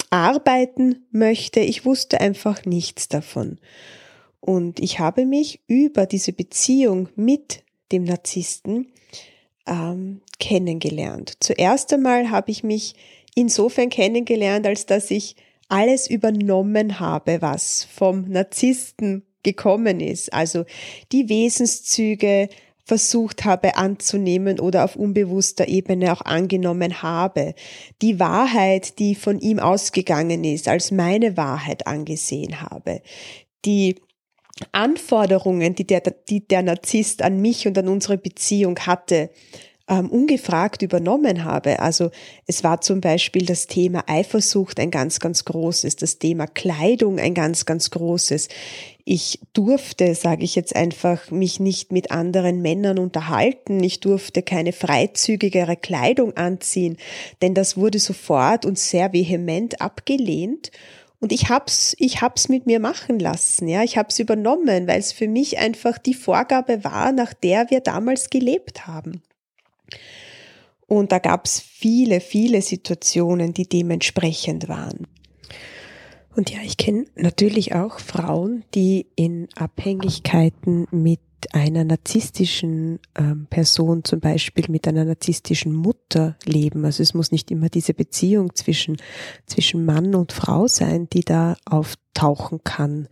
arbeiten 0.09 1.07
möchte. 1.11 1.61
Ich 1.61 1.85
wusste 1.85 2.21
einfach 2.21 2.65
nichts 2.65 3.09
davon. 3.09 3.59
Und 4.41 4.81
ich 4.81 4.99
habe 4.99 5.27
mich 5.27 5.61
über 5.67 6.07
diese 6.07 6.33
Beziehung 6.33 7.09
mit 7.17 7.65
dem 7.93 8.05
Narzissten 8.05 8.93
ähm, 9.67 10.21
kennengelernt. 10.39 11.37
Zuerst 11.41 11.93
einmal 11.93 12.31
habe 12.31 12.51
ich 12.51 12.63
mich 12.63 12.95
insofern 13.35 13.91
kennengelernt, 13.91 14.67
als 14.67 14.87
dass 14.87 15.11
ich 15.11 15.37
alles 15.69 16.09
übernommen 16.09 17.01
habe, 17.01 17.41
was 17.41 17.85
vom 17.85 18.29
Narzissten 18.29 19.25
gekommen 19.43 20.01
ist. 20.01 20.33
Also 20.33 20.65
die 21.13 21.29
Wesenszüge 21.29 22.49
versucht 22.85 23.45
habe 23.45 23.77
anzunehmen 23.77 24.61
oder 24.61 24.85
auf 24.85 24.97
unbewusster 24.97 25.69
Ebene 25.69 26.13
auch 26.13 26.21
angenommen 26.21 27.03
habe. 27.03 27.55
Die 28.03 28.21
Wahrheit, 28.21 28.99
die 28.99 29.15
von 29.15 29.41
ihm 29.41 29.59
ausgegangen 29.59 30.45
ist, 30.45 30.69
als 30.69 30.91
meine 30.91 31.37
Wahrheit 31.37 31.87
angesehen 31.87 32.61
habe. 32.61 33.01
Die 33.65 33.97
Anforderungen, 34.73 35.75
die 35.75 35.87
der, 35.87 36.03
die 36.29 36.47
der 36.47 36.63
Narzisst 36.63 37.23
an 37.23 37.41
mich 37.41 37.67
und 37.67 37.77
an 37.79 37.89
unsere 37.89 38.19
Beziehung 38.19 38.79
hatte, 38.81 39.31
ähm, 39.89 40.11
ungefragt 40.11 40.83
übernommen 40.83 41.45
habe. 41.45 41.81
Also 41.81 42.11
es 42.47 42.65
war 42.65 42.81
zum 42.81 43.01
Beispiel 43.01 43.45
das 43.45 43.67
Thema 43.67 44.05
Eifersucht 44.07 44.81
ein 44.81 44.91
ganz, 44.91 45.21
ganz 45.21 45.45
großes, 45.45 45.97
das 45.97 46.19
Thema 46.19 46.47
Kleidung 46.47 47.19
ein 47.19 47.35
ganz, 47.35 47.67
ganz 47.67 47.91
großes. 47.91 48.49
Ich 49.05 49.41
durfte, 49.53 50.15
sage 50.15 50.45
ich 50.45 50.55
jetzt 50.55 50.75
einfach, 50.75 51.31
mich 51.31 51.61
nicht 51.61 51.93
mit 51.93 52.11
anderen 52.11 52.63
Männern 52.63 52.99
unterhalten. 52.99 53.83
Ich 53.85 54.01
durfte 54.01 54.43
keine 54.43 54.73
freizügigere 54.73 55.77
Kleidung 55.77 56.35
anziehen, 56.37 56.97
denn 57.43 57.53
das 57.53 57.77
wurde 57.77 57.99
sofort 57.99 58.65
und 58.65 58.79
sehr 58.79 59.13
vehement 59.13 59.83
abgelehnt. 59.83 60.71
Und 61.21 61.33
ich 61.33 61.49
hab's, 61.49 61.95
ich 61.99 62.23
hab's 62.23 62.49
mit 62.49 62.67
mir 62.67 62.81
machen 62.81 63.19
lassen, 63.19 63.69
ja. 63.69 63.83
Ich 63.83 63.97
hab's 63.97 64.19
übernommen, 64.19 64.87
weil 64.87 64.99
es 64.99 65.13
für 65.13 65.29
mich 65.29 65.59
einfach 65.59 65.99
die 65.99 66.15
Vorgabe 66.15 66.85
war, 66.85 67.13
nach 67.13 67.35
der 67.35 67.71
wir 67.71 67.81
damals 67.81 68.31
gelebt 68.31 68.87
haben. 68.87 69.23
Und 70.87 71.13
da 71.13 71.19
gab 71.19 71.47
es 71.47 71.61
viele, 71.61 72.21
viele 72.21 72.63
Situationen, 72.63 73.55
die 73.55 73.69
dementsprechend 73.69 74.69
waren. 74.69 75.07
Und 76.37 76.51
ja, 76.51 76.59
ich 76.65 76.77
kenne 76.77 77.07
natürlich 77.15 77.75
auch 77.75 78.01
Frauen, 78.01 78.65
die 78.75 79.07
in 79.15 79.49
Abhängigkeiten 79.55 80.87
mit 80.91 81.21
einer 81.53 81.85
narzisstischen 81.85 82.99
ähm, 83.17 83.47
Person, 83.49 84.03
zum 84.05 84.21
Beispiel 84.21 84.65
mit 84.69 84.89
einer 84.89 85.05
narzisstischen 85.05 85.73
Mutter 85.73 86.37
leben. 86.45 86.85
Also 86.85 87.03
es 87.03 87.15
muss 87.15 87.31
nicht 87.31 87.51
immer 87.51 87.69
diese 87.69 87.95
Beziehung 87.95 88.55
zwischen, 88.55 88.97
zwischen 89.47 89.85
Mann 89.85 90.15
und 90.15 90.33
Frau 90.33 90.67
sein, 90.67 91.09
die 91.13 91.21
da 91.21 91.57
auftauchen 91.67 92.65
kann 92.65 93.09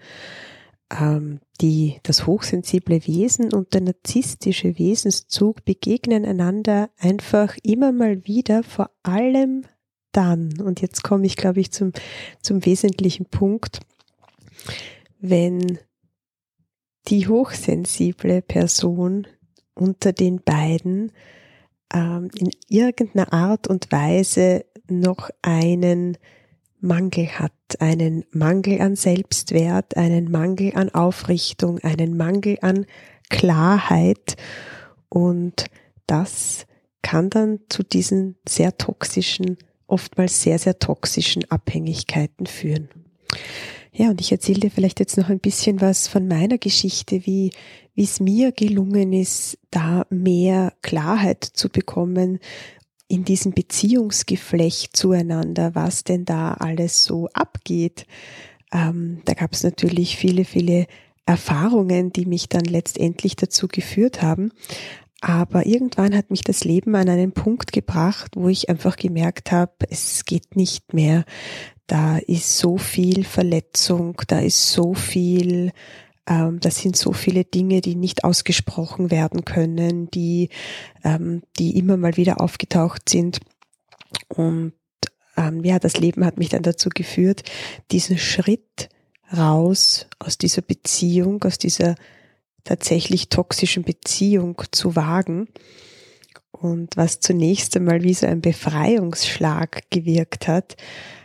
die, 1.60 1.98
das 2.02 2.26
hochsensible 2.26 3.06
Wesen 3.06 3.52
und 3.52 3.72
der 3.72 3.80
narzisstische 3.80 4.78
Wesenszug 4.78 5.64
begegnen 5.64 6.24
einander 6.24 6.90
einfach 6.98 7.56
immer 7.62 7.92
mal 7.92 8.26
wieder, 8.26 8.62
vor 8.62 8.90
allem 9.02 9.64
dann, 10.12 10.60
und 10.60 10.82
jetzt 10.82 11.02
komme 11.02 11.26
ich, 11.26 11.36
glaube 11.36 11.60
ich, 11.60 11.72
zum, 11.72 11.92
zum 12.42 12.64
wesentlichen 12.66 13.26
Punkt, 13.26 13.80
wenn 15.18 15.78
die 17.08 17.26
hochsensible 17.26 18.42
Person 18.42 19.26
unter 19.74 20.12
den 20.12 20.42
beiden 20.42 21.12
ähm, 21.92 22.30
in 22.36 22.50
irgendeiner 22.68 23.32
Art 23.32 23.66
und 23.66 23.90
Weise 23.90 24.66
noch 24.88 25.30
einen 25.40 26.18
Mangel 26.82 27.38
hat, 27.38 27.52
einen 27.78 28.24
Mangel 28.32 28.80
an 28.80 28.96
Selbstwert, 28.96 29.96
einen 29.96 30.30
Mangel 30.30 30.72
an 30.74 30.90
Aufrichtung, 30.90 31.78
einen 31.78 32.16
Mangel 32.16 32.58
an 32.60 32.86
Klarheit 33.30 34.36
und 35.08 35.66
das 36.06 36.66
kann 37.02 37.30
dann 37.30 37.60
zu 37.68 37.82
diesen 37.82 38.36
sehr 38.46 38.76
toxischen, 38.76 39.58
oftmals 39.86 40.42
sehr, 40.42 40.58
sehr 40.58 40.78
toxischen 40.78 41.50
Abhängigkeiten 41.50 42.46
führen. 42.46 42.88
Ja, 43.92 44.10
und 44.10 44.20
ich 44.20 44.32
erzähle 44.32 44.60
dir 44.60 44.70
vielleicht 44.70 45.00
jetzt 45.00 45.18
noch 45.18 45.28
ein 45.28 45.40
bisschen 45.40 45.80
was 45.80 46.08
von 46.08 46.26
meiner 46.26 46.58
Geschichte, 46.58 47.26
wie, 47.26 47.52
wie 47.94 48.04
es 48.04 48.20
mir 48.20 48.50
gelungen 48.50 49.12
ist, 49.12 49.58
da 49.70 50.06
mehr 50.10 50.72
Klarheit 50.82 51.44
zu 51.44 51.68
bekommen 51.68 52.38
in 53.12 53.24
diesem 53.24 53.52
Beziehungsgeflecht 53.52 54.96
zueinander, 54.96 55.74
was 55.74 56.02
denn 56.02 56.24
da 56.24 56.54
alles 56.54 57.04
so 57.04 57.28
abgeht. 57.34 58.06
Ähm, 58.72 59.20
da 59.26 59.34
gab 59.34 59.52
es 59.52 59.62
natürlich 59.62 60.16
viele, 60.16 60.46
viele 60.46 60.86
Erfahrungen, 61.26 62.10
die 62.10 62.24
mich 62.24 62.48
dann 62.48 62.64
letztendlich 62.64 63.36
dazu 63.36 63.68
geführt 63.68 64.22
haben. 64.22 64.50
Aber 65.20 65.66
irgendwann 65.66 66.16
hat 66.16 66.30
mich 66.30 66.40
das 66.40 66.64
Leben 66.64 66.94
an 66.96 67.08
einen 67.08 67.32
Punkt 67.32 67.70
gebracht, 67.72 68.32
wo 68.34 68.48
ich 68.48 68.70
einfach 68.70 68.96
gemerkt 68.96 69.52
habe, 69.52 69.72
es 69.90 70.24
geht 70.24 70.56
nicht 70.56 70.94
mehr. 70.94 71.24
Da 71.86 72.16
ist 72.16 72.56
so 72.56 72.78
viel 72.78 73.24
Verletzung, 73.24 74.22
da 74.26 74.40
ist 74.40 74.70
so 74.70 74.94
viel, 74.94 75.70
ähm, 76.26 76.60
das 76.60 76.78
sind 76.78 76.96
so 76.96 77.12
viele 77.12 77.44
Dinge, 77.44 77.80
die 77.80 77.94
nicht 77.94 78.24
ausgesprochen 78.24 79.10
werden 79.10 79.44
können, 79.44 80.10
die, 80.10 80.50
ähm, 81.04 81.42
die 81.58 81.76
immer 81.78 81.96
mal 81.96 82.16
wieder 82.16 82.40
aufgetaucht 82.40 83.08
sind. 83.08 83.40
Und 84.28 84.72
ähm, 85.36 85.64
ja, 85.64 85.78
das 85.78 85.96
Leben 85.96 86.24
hat 86.24 86.38
mich 86.38 86.50
dann 86.50 86.62
dazu 86.62 86.90
geführt, 86.90 87.42
diesen 87.90 88.18
Schritt 88.18 88.88
raus 89.36 90.06
aus 90.18 90.38
dieser 90.38 90.62
Beziehung, 90.62 91.42
aus 91.44 91.58
dieser 91.58 91.94
tatsächlich 92.64 93.28
toxischen 93.28 93.82
Beziehung 93.82 94.62
zu 94.70 94.94
wagen. 94.94 95.48
Und 96.52 96.96
was 96.96 97.18
zunächst 97.18 97.76
einmal 97.76 98.02
wie 98.02 98.14
so 98.14 98.26
ein 98.26 98.40
Befreiungsschlag 98.40 99.90
gewirkt 99.90 100.46
hat, 100.46 100.76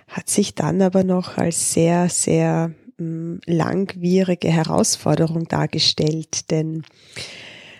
hat 0.07 0.29
sich 0.29 0.55
dann 0.55 0.81
aber 0.81 1.03
noch 1.03 1.37
als 1.37 1.73
sehr, 1.73 2.09
sehr 2.09 2.73
langwierige 2.97 4.49
Herausforderung 4.49 5.47
dargestellt. 5.47 6.49
Denn 6.51 6.83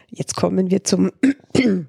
jetzt 0.09 0.35
kommen 0.35 0.69
wir 0.69 0.83
zum, 0.83 1.11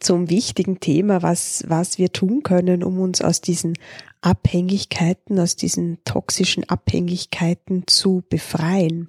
zum 0.00 0.30
wichtigen 0.30 0.80
Thema, 0.80 1.22
was, 1.22 1.64
was 1.68 1.98
wir 1.98 2.12
tun 2.12 2.42
können, 2.42 2.82
um 2.82 3.00
uns 3.00 3.20
aus 3.20 3.40
diesen 3.40 3.74
Abhängigkeiten, 4.20 5.38
aus 5.38 5.56
diesen 5.56 5.98
toxischen 6.04 6.68
Abhängigkeiten 6.68 7.84
zu 7.86 8.22
befreien. 8.28 9.08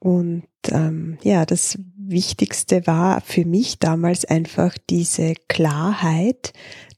Und 0.00 0.44
ähm, 0.70 1.18
ja, 1.22 1.46
das 1.46 1.78
Wichtigste 1.96 2.86
war 2.86 3.22
für 3.22 3.46
mich 3.46 3.78
damals 3.78 4.24
einfach 4.24 4.76
diese 4.90 5.34
Klarheit, 5.48 6.52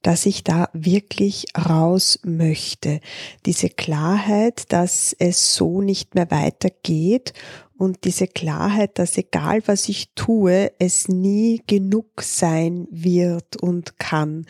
dass 0.06 0.24
ich 0.24 0.44
da 0.44 0.68
wirklich 0.72 1.46
raus 1.58 2.20
möchte. 2.22 3.00
Diese 3.44 3.68
Klarheit, 3.68 4.72
dass 4.72 5.12
es 5.18 5.56
so 5.56 5.82
nicht 5.82 6.14
mehr 6.14 6.30
weitergeht 6.30 7.32
und 7.76 8.04
diese 8.04 8.28
Klarheit, 8.28 9.00
dass 9.00 9.18
egal 9.18 9.62
was 9.66 9.88
ich 9.88 10.10
tue, 10.14 10.70
es 10.78 11.08
nie 11.08 11.60
genug 11.66 12.22
sein 12.22 12.86
wird 12.92 13.60
und 13.60 13.98
kann. 13.98 14.46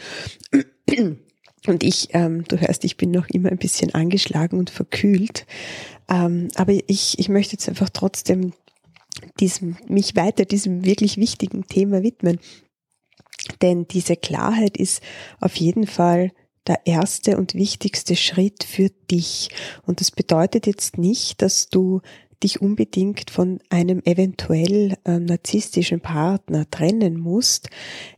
Und 1.66 1.82
ich, 1.82 2.10
ähm, 2.12 2.44
du 2.44 2.60
hörst, 2.60 2.84
ich 2.84 2.98
bin 2.98 3.10
noch 3.10 3.28
immer 3.30 3.48
ein 3.48 3.56
bisschen 3.56 3.94
angeschlagen 3.94 4.58
und 4.58 4.68
verkühlt. 4.68 5.46
Ähm, 6.08 6.48
aber 6.54 6.74
ich, 6.86 7.18
ich 7.18 7.30
möchte 7.30 7.52
jetzt 7.54 7.68
einfach 7.68 7.88
trotzdem 7.88 8.52
diesem, 9.40 9.78
mich 9.88 10.16
weiter 10.16 10.44
diesem 10.44 10.84
wirklich 10.84 11.16
wichtigen 11.16 11.66
Thema 11.66 12.02
widmen. 12.02 12.40
Denn 13.66 13.88
diese 13.88 14.14
Klarheit 14.14 14.76
ist 14.76 15.02
auf 15.40 15.56
jeden 15.56 15.88
Fall 15.88 16.30
der 16.68 16.86
erste 16.86 17.36
und 17.36 17.54
wichtigste 17.54 18.14
Schritt 18.14 18.62
für 18.62 18.90
dich. 19.10 19.48
Und 19.84 20.00
das 20.00 20.12
bedeutet 20.12 20.68
jetzt 20.68 20.98
nicht, 20.98 21.42
dass 21.42 21.68
du 21.68 22.00
dich 22.44 22.60
unbedingt 22.60 23.28
von 23.28 23.58
einem 23.68 24.02
eventuell 24.04 24.96
äh, 25.04 25.18
narzisstischen 25.18 26.00
Partner 26.00 26.70
trennen 26.70 27.18
musst. 27.18 27.70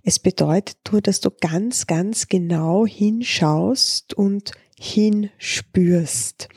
Es 0.03 0.19
bedeutet 0.19 0.77
nur, 0.93 1.01
dass 1.01 1.21
du 1.21 1.31
ganz, 1.31 1.87
ganz 1.87 2.29
genau 2.29 2.85
hinschaust 2.85 4.13
und 4.13 4.53
hinspürst. 4.79 6.51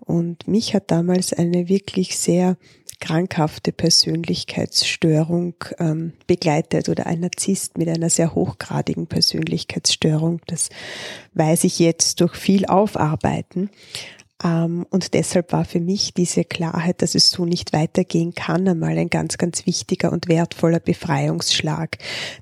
Und 0.00 0.48
mich 0.48 0.74
hat 0.74 0.90
damals 0.90 1.32
eine 1.32 1.68
wirklich 1.68 2.18
sehr 2.18 2.56
krankhafte 3.04 3.70
Persönlichkeitsstörung 3.70 5.54
ähm, 5.78 6.14
begleitet 6.26 6.88
oder 6.88 7.06
ein 7.06 7.20
Narzisst 7.20 7.76
mit 7.76 7.86
einer 7.86 8.08
sehr 8.08 8.34
hochgradigen 8.34 9.08
Persönlichkeitsstörung. 9.08 10.40
Das 10.46 10.70
weiß 11.34 11.64
ich 11.64 11.78
jetzt 11.78 12.22
durch 12.22 12.34
viel 12.34 12.64
Aufarbeiten. 12.64 13.68
Ähm, 14.42 14.86
und 14.88 15.12
deshalb 15.12 15.52
war 15.52 15.66
für 15.66 15.80
mich 15.80 16.14
diese 16.14 16.44
Klarheit, 16.44 17.02
dass 17.02 17.14
es 17.14 17.30
so 17.30 17.44
nicht 17.44 17.74
weitergehen 17.74 18.34
kann, 18.34 18.66
einmal 18.66 18.96
ein 18.96 19.10
ganz, 19.10 19.36
ganz 19.36 19.66
wichtiger 19.66 20.10
und 20.10 20.26
wertvoller 20.28 20.80
Befreiungsschlag. 20.80 21.98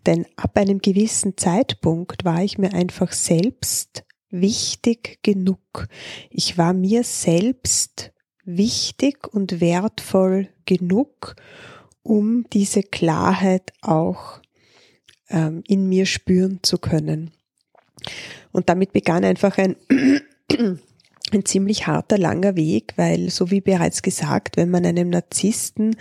Denn 0.06 0.26
ab 0.36 0.56
einem 0.56 0.78
gewissen 0.78 1.36
Zeitpunkt 1.36 2.24
war 2.24 2.44
ich 2.44 2.56
mir 2.56 2.72
einfach 2.72 3.10
selbst 3.10 4.04
wichtig 4.30 5.18
genug. 5.22 5.88
Ich 6.30 6.56
war 6.56 6.72
mir 6.72 7.02
selbst 7.02 8.11
wichtig 8.44 9.32
und 9.32 9.60
wertvoll 9.60 10.48
genug, 10.66 11.36
um 12.02 12.46
diese 12.52 12.82
Klarheit 12.82 13.72
auch 13.80 14.40
ähm, 15.28 15.62
in 15.66 15.88
mir 15.88 16.06
spüren 16.06 16.60
zu 16.62 16.78
können. 16.78 17.30
Und 18.50 18.68
damit 18.68 18.92
begann 18.92 19.24
einfach 19.24 19.58
ein 19.58 19.76
ein 21.34 21.44
ziemlich 21.44 21.86
harter, 21.86 22.18
langer 22.18 22.56
Weg, 22.56 22.94
weil, 22.96 23.30
so 23.30 23.50
wie 23.50 23.60
bereits 23.60 24.02
gesagt, 24.02 24.56
wenn 24.56 24.70
man 24.70 24.84
einem 24.84 25.10
Narzissten 25.10 25.96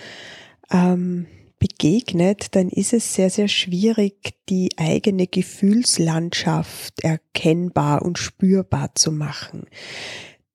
ähm, 0.72 1.28
begegnet, 1.60 2.56
dann 2.56 2.70
ist 2.70 2.92
es 2.94 3.14
sehr, 3.14 3.30
sehr 3.30 3.48
schwierig, 3.48 4.34
die 4.50 4.70
eigene 4.78 5.28
Gefühlslandschaft 5.28 7.02
erkennbar 7.04 8.02
und 8.02 8.18
spürbar 8.18 8.96
zu 8.96 9.12
machen. 9.12 9.68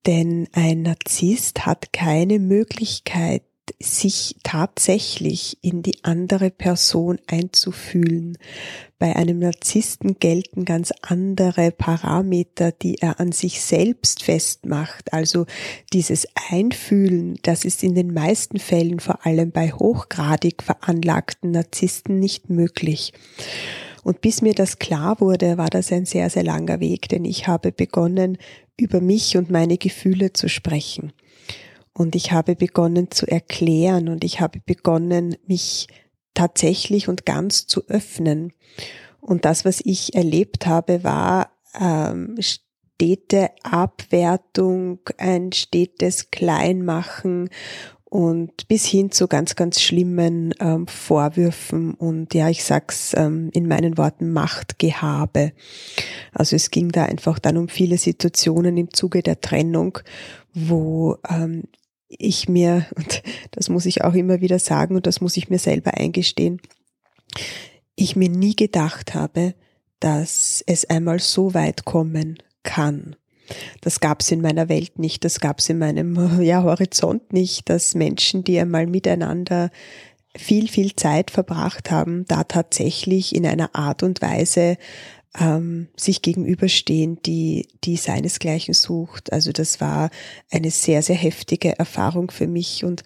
Denn 0.07 0.47
ein 0.53 0.83
Narzisst 0.83 1.65
hat 1.65 1.91
keine 1.91 2.39
Möglichkeit, 2.39 3.43
sich 3.81 4.37
tatsächlich 4.43 5.57
in 5.61 5.83
die 5.83 6.03
andere 6.03 6.49
Person 6.49 7.19
einzufühlen. 7.27 8.37
Bei 8.97 9.15
einem 9.15 9.39
Narzissten 9.39 10.17
gelten 10.19 10.65
ganz 10.65 10.93
andere 11.01 11.71
Parameter, 11.71 12.71
die 12.71 12.99
er 12.99 13.19
an 13.19 13.33
sich 13.33 13.61
selbst 13.61 14.23
festmacht. 14.23 15.13
Also 15.13 15.45
dieses 15.93 16.27
Einfühlen, 16.49 17.37
das 17.43 17.65
ist 17.65 17.83
in 17.83 17.93
den 17.93 18.13
meisten 18.13 18.57
Fällen, 18.57 18.99
vor 18.99 19.25
allem 19.25 19.51
bei 19.51 19.71
hochgradig 19.71 20.63
veranlagten 20.63 21.51
Narzissten, 21.51 22.19
nicht 22.19 22.49
möglich. 22.49 23.13
Und 24.03 24.21
bis 24.21 24.41
mir 24.41 24.53
das 24.53 24.79
klar 24.79 25.19
wurde, 25.19 25.57
war 25.57 25.69
das 25.69 25.91
ein 25.91 26.05
sehr, 26.05 26.29
sehr 26.29 26.43
langer 26.43 26.79
Weg, 26.79 27.09
denn 27.09 27.25
ich 27.25 27.47
habe 27.47 27.73
begonnen, 27.73 28.37
über 28.77 29.01
mich 29.01 29.37
und 29.37 29.49
meine 29.49 29.77
Gefühle 29.77 30.33
zu 30.33 30.49
sprechen. 30.49 31.13
Und 31.93 32.15
ich 32.15 32.31
habe 32.31 32.55
begonnen 32.55 33.09
zu 33.09 33.25
erklären 33.25 34.07
und 34.07 34.23
ich 34.23 34.39
habe 34.39 34.59
begonnen, 34.65 35.35
mich 35.47 35.87
tatsächlich 36.35 37.07
und 37.07 37.25
ganz 37.25 37.65
zu 37.65 37.87
öffnen. 37.87 38.53
Und 39.19 39.45
das, 39.45 39.65
was 39.65 39.81
ich 39.83 40.13
erlebt 40.13 40.67
habe, 40.67 41.03
war 41.03 41.51
ähm, 41.79 42.37
stete 42.39 43.49
Abwertung, 43.63 44.99
ein 45.17 45.51
stetes 45.51 46.29
Kleinmachen 46.29 47.49
und 48.09 48.69
bis 48.69 48.85
hin 48.85 49.11
zu 49.11 49.27
ganz, 49.27 49.55
ganz 49.55 49.81
schlimmen 49.81 50.53
ähm, 50.61 50.87
Vorwürfen 50.87 51.93
und 51.93 52.33
ja, 52.33 52.49
ich 52.49 52.63
sag's 52.63 53.13
ähm, 53.17 53.49
in 53.53 53.67
meinen 53.67 53.97
Worten 53.97 54.31
Machtgehabe. 54.31 55.51
Also 56.31 56.55
es 56.55 56.71
ging 56.71 56.89
da 56.89 57.03
einfach 57.03 57.37
dann 57.37 57.57
um 57.57 57.67
viele 57.67 57.97
Situationen 57.97 58.77
im 58.77 58.93
Zuge 58.93 59.21
der 59.21 59.41
Trennung, 59.41 59.99
wo 60.53 61.17
ähm, 61.29 61.63
ich 62.07 62.47
mir, 62.47 62.85
und 62.95 63.23
das 63.51 63.67
muss 63.67 63.85
ich 63.85 64.03
auch 64.03 64.13
immer 64.13 64.39
wieder 64.39 64.59
sagen 64.59 64.95
und 64.95 65.05
das 65.05 65.19
muss 65.19 65.35
ich 65.35 65.49
mir 65.49 65.59
selber 65.59 65.95
eingestehen, 65.95 66.61
ich 67.95 68.15
mir 68.15 68.29
nie 68.29 68.55
gedacht 68.55 69.15
habe, 69.15 69.53
dass 69.99 70.63
es 70.65 70.89
einmal 70.89 71.19
so 71.19 71.53
weit 71.53 71.83
kommen 71.83 72.37
kann. 72.63 73.17
Das 73.81 73.99
gab 73.99 74.21
es 74.21 74.31
in 74.31 74.41
meiner 74.41 74.69
Welt 74.69 74.99
nicht, 74.99 75.23
das 75.23 75.39
gab 75.39 75.59
es 75.59 75.69
in 75.69 75.79
meinem 75.79 76.41
ja, 76.41 76.63
Horizont 76.63 77.33
nicht, 77.33 77.69
dass 77.69 77.95
Menschen, 77.95 78.43
die 78.43 78.59
einmal 78.59 78.87
miteinander 78.87 79.69
viel, 80.35 80.67
viel 80.67 80.95
Zeit 80.95 81.31
verbracht 81.31 81.89
haben, 81.89 82.25
da 82.27 82.43
tatsächlich 82.43 83.35
in 83.35 83.45
einer 83.45 83.73
Art 83.75 84.03
und 84.03 84.21
Weise 84.21 84.77
ähm, 85.39 85.87
sich 85.95 86.21
gegenüberstehen, 86.21 87.21
die, 87.25 87.67
die 87.83 87.97
seinesgleichen 87.97 88.73
sucht. 88.73 89.33
Also 89.33 89.51
das 89.51 89.81
war 89.81 90.09
eine 90.51 90.71
sehr, 90.71 91.01
sehr 91.01 91.15
heftige 91.15 91.77
Erfahrung 91.77 92.31
für 92.31 92.47
mich 92.47 92.83
und 92.83 93.03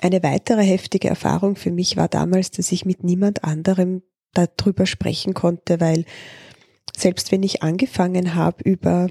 eine 0.00 0.22
weitere 0.22 0.64
heftige 0.64 1.08
Erfahrung 1.08 1.54
für 1.54 1.70
mich 1.70 1.96
war 1.96 2.08
damals, 2.08 2.50
dass 2.50 2.72
ich 2.72 2.84
mit 2.84 3.04
niemand 3.04 3.44
anderem 3.44 4.02
darüber 4.34 4.86
sprechen 4.86 5.34
konnte, 5.34 5.80
weil 5.80 6.04
selbst 6.96 7.30
wenn 7.30 7.42
ich 7.42 7.62
angefangen 7.62 8.34
habe, 8.34 8.64
über 8.64 9.08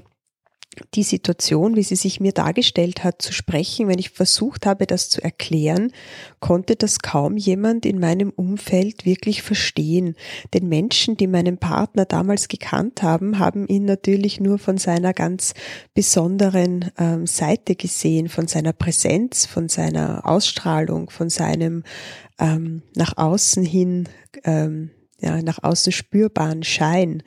die 0.94 1.02
Situation, 1.02 1.76
wie 1.76 1.82
sie 1.82 1.96
sich 1.96 2.20
mir 2.20 2.32
dargestellt 2.32 3.04
hat, 3.04 3.20
zu 3.20 3.32
sprechen, 3.32 3.88
wenn 3.88 3.98
ich 3.98 4.10
versucht 4.10 4.66
habe, 4.66 4.86
das 4.86 5.10
zu 5.10 5.22
erklären, 5.22 5.92
konnte 6.40 6.76
das 6.76 7.00
kaum 7.00 7.36
jemand 7.36 7.86
in 7.86 7.98
meinem 7.98 8.30
Umfeld 8.30 9.04
wirklich 9.04 9.42
verstehen. 9.42 10.16
Denn 10.54 10.68
Menschen, 10.68 11.16
die 11.16 11.26
meinen 11.26 11.58
Partner 11.58 12.04
damals 12.04 12.48
gekannt 12.48 13.02
haben, 13.02 13.38
haben 13.38 13.66
ihn 13.66 13.84
natürlich 13.84 14.40
nur 14.40 14.58
von 14.58 14.78
seiner 14.78 15.12
ganz 15.12 15.54
besonderen 15.94 16.90
ähm, 16.98 17.26
Seite 17.26 17.74
gesehen, 17.76 18.28
von 18.28 18.48
seiner 18.48 18.72
Präsenz, 18.72 19.46
von 19.46 19.68
seiner 19.68 20.26
Ausstrahlung, 20.26 21.10
von 21.10 21.28
seinem 21.28 21.84
ähm, 22.38 22.82
nach 22.96 23.16
außen 23.16 23.64
hin, 23.64 24.08
ähm, 24.44 24.90
ja, 25.20 25.40
nach 25.42 25.62
außen 25.62 25.92
spürbaren 25.92 26.62
Schein. 26.62 27.22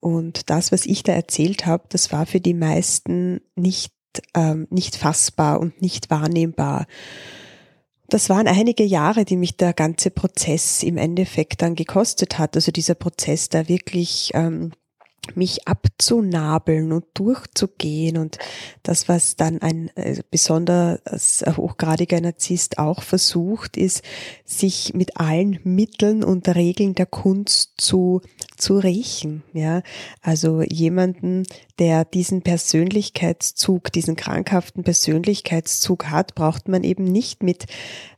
Und 0.00 0.48
das, 0.48 0.72
was 0.72 0.86
ich 0.86 1.02
da 1.02 1.12
erzählt 1.12 1.66
habe, 1.66 1.84
das 1.90 2.10
war 2.10 2.26
für 2.26 2.40
die 2.40 2.54
meisten 2.54 3.40
nicht, 3.54 3.92
ähm, 4.34 4.66
nicht 4.70 4.96
fassbar 4.96 5.60
und 5.60 5.80
nicht 5.82 6.10
wahrnehmbar. 6.10 6.86
Das 8.08 8.28
waren 8.28 8.48
einige 8.48 8.82
Jahre, 8.82 9.24
die 9.24 9.36
mich 9.36 9.56
der 9.56 9.72
ganze 9.72 10.10
Prozess 10.10 10.82
im 10.82 10.96
Endeffekt 10.96 11.62
dann 11.62 11.76
gekostet 11.76 12.38
hat. 12.38 12.56
Also 12.56 12.72
dieser 12.72 12.94
Prozess 12.94 13.50
da 13.50 13.68
wirklich 13.68 14.32
ähm, 14.34 14.72
mich 15.34 15.68
abzunabeln 15.68 16.92
und 16.92 17.04
durchzugehen 17.14 18.16
und 18.16 18.38
das, 18.82 19.08
was 19.08 19.36
dann 19.36 19.60
ein 19.62 19.90
äh, 19.96 20.22
besonders 20.30 21.44
hochgradiger 21.46 22.20
Narzisst 22.20 22.78
auch 22.78 23.02
versucht, 23.02 23.76
ist, 23.76 24.02
sich 24.44 24.94
mit 24.94 25.18
allen 25.18 25.60
Mitteln 25.62 26.24
und 26.24 26.48
Regeln 26.48 26.94
der 26.94 27.06
Kunst 27.06 27.74
zu, 27.76 28.22
zu 28.60 28.78
rächen, 28.78 29.42
ja. 29.52 29.82
Also 30.20 30.62
jemanden, 30.62 31.44
der 31.78 32.04
diesen 32.04 32.42
Persönlichkeitszug, 32.42 33.92
diesen 33.92 34.16
krankhaften 34.16 34.84
Persönlichkeitszug 34.84 36.06
hat, 36.06 36.34
braucht 36.34 36.68
man 36.68 36.84
eben 36.84 37.04
nicht 37.04 37.42
mit 37.42 37.66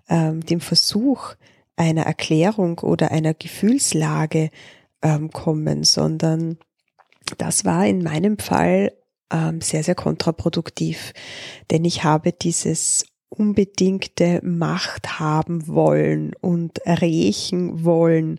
ähm, 0.08 0.44
dem 0.44 0.60
Versuch 0.60 1.34
einer 1.76 2.02
Erklärung 2.02 2.78
oder 2.80 3.10
einer 3.10 3.34
Gefühlslage 3.34 4.50
ähm, 5.02 5.30
kommen, 5.30 5.84
sondern 5.84 6.58
das 7.38 7.64
war 7.64 7.86
in 7.86 8.02
meinem 8.02 8.38
Fall 8.38 8.92
ähm, 9.32 9.60
sehr, 9.60 9.82
sehr 9.82 9.94
kontraproduktiv, 9.94 11.12
denn 11.70 11.84
ich 11.84 12.04
habe 12.04 12.32
dieses 12.32 13.04
unbedingte 13.32 14.40
Macht 14.42 15.18
haben 15.18 15.66
wollen 15.66 16.32
und 16.40 16.80
rächen 16.86 17.84
wollen, 17.84 18.38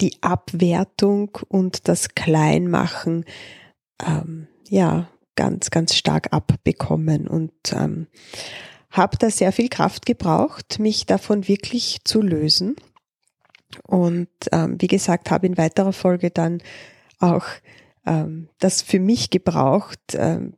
die 0.00 0.16
Abwertung 0.20 1.38
und 1.48 1.88
das 1.88 2.10
Kleinmachen, 2.14 3.24
ähm, 4.04 4.48
ja, 4.68 5.08
ganz, 5.34 5.70
ganz 5.70 5.94
stark 5.94 6.32
abbekommen 6.32 7.28
und 7.28 7.52
ähm, 7.72 8.08
habe 8.90 9.16
da 9.18 9.30
sehr 9.30 9.52
viel 9.52 9.68
Kraft 9.68 10.06
gebraucht, 10.06 10.78
mich 10.78 11.06
davon 11.06 11.46
wirklich 11.46 11.98
zu 12.04 12.22
lösen. 12.22 12.76
Und 13.86 14.28
ähm, 14.50 14.76
wie 14.80 14.86
gesagt, 14.86 15.30
habe 15.30 15.46
in 15.46 15.58
weiterer 15.58 15.92
Folge 15.92 16.30
dann 16.30 16.62
auch 17.20 17.44
ähm, 18.06 18.48
das 18.58 18.82
für 18.82 18.98
mich 18.98 19.30
gebraucht, 19.30 20.00
ähm, 20.14 20.54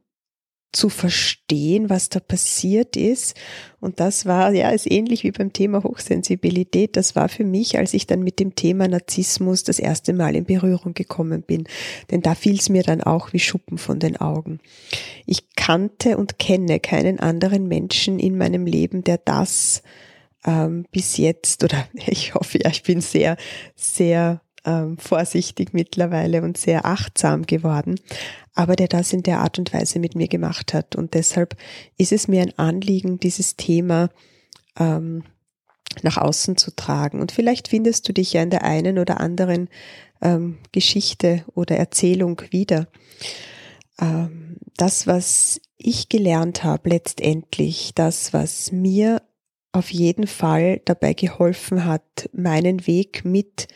zu 0.73 0.89
verstehen, 0.89 1.91
was 1.91 2.09
da 2.09 2.21
passiert 2.21 2.97
ist. 2.97 3.37
Und 3.81 3.99
das 3.99 4.27
war, 4.27 4.53
ja, 4.53 4.71
ist 4.71 4.91
ähnlich 4.91 5.25
wie 5.25 5.33
beim 5.33 5.53
Thema 5.53 5.83
Hochsensibilität. 5.83 6.97
Das 6.97 7.17
war 7.17 7.29
für 7.29 7.45
mich, 7.45 7.79
als 7.79 7.95
ich 7.95 8.07
dann 8.07 8.23
mit 8.23 8.39
dem 8.39 8.55
Thema 8.55 8.87
Narzissmus 8.87 9.65
das 9.65 9.79
erste 9.79 10.13
Mal 10.13 10.37
in 10.37 10.45
Berührung 10.45 10.95
gekommen 10.95 11.43
bin. 11.43 11.65
Denn 12.11 12.21
da 12.21 12.35
fiel 12.35 12.57
es 12.57 12.69
mir 12.69 12.83
dann 12.83 13.03
auch 13.03 13.33
wie 13.33 13.41
Schuppen 13.41 13.79
von 13.79 13.99
den 13.99 14.17
Augen. 14.17 14.61
Ich 15.27 15.51
kannte 15.57 16.17
und 16.17 16.39
kenne 16.39 16.79
keinen 16.79 17.19
anderen 17.19 17.67
Menschen 17.67 18.19
in 18.19 18.39
meinem 18.39 18.67
Leben, 18.67 19.03
der 19.03 19.19
das 19.19 19.83
ähm, 20.45 20.87
bis 20.93 21.17
jetzt, 21.17 21.65
oder 21.65 21.89
ich 22.07 22.35
hoffe, 22.35 22.59
ja, 22.63 22.71
ich 22.71 22.83
bin 22.83 23.01
sehr, 23.01 23.37
sehr 23.75 24.41
ähm, 24.65 24.99
vorsichtig 24.99 25.73
mittlerweile 25.73 26.43
und 26.43 26.59
sehr 26.59 26.85
achtsam 26.85 27.47
geworden, 27.47 27.99
aber 28.55 28.77
der 28.77 28.89
das 28.89 29.13
in 29.13 29.23
der 29.23 29.41
Art 29.41 29.59
und 29.59 29.73
Weise 29.73 29.99
mit 29.99 30.15
mir 30.15 30.29
gemacht 30.29 30.75
hat. 30.75 30.97
Und 30.97 31.15
deshalb 31.15 31.57
ist 31.97 32.13
es 32.13 32.29
mir 32.29 32.43
ein 32.43 32.59
Anliegen, 32.59 33.21
dieses 33.21 33.57
Thema 33.57 34.11
ähm, 34.79 35.25
nach 36.03 36.17
außen 36.17 36.57
zu 36.57 36.75
tragen. 36.75 37.21
Und 37.21 37.33
vielleicht 37.33 37.69
findest 37.69 38.09
du 38.09 38.13
dich 38.13 38.33
ja 38.33 38.43
in 38.43 38.51
der 38.51 38.65
einen 38.65 38.99
oder 38.99 39.21
anderen 39.21 39.69
ähm, 40.23 40.59
Geschichte 40.73 41.45
oder 41.55 41.77
Erzählung 41.77 42.43
wieder. 42.51 42.89
Ähm, 44.01 44.57
das, 44.77 45.07
was 45.07 45.61
ich 45.77 46.09
gelernt 46.09 46.65
habe, 46.65 46.91
letztendlich, 46.91 47.93
das, 47.95 48.33
was 48.33 48.73
mir 48.73 49.23
auf 49.73 49.91
jeden 49.91 50.27
Fall 50.27 50.81
dabei 50.85 51.15
geholfen 51.15 51.85
hat, 51.85 52.29
meinen 52.33 52.87
Weg 52.87 53.25
mit 53.25 53.69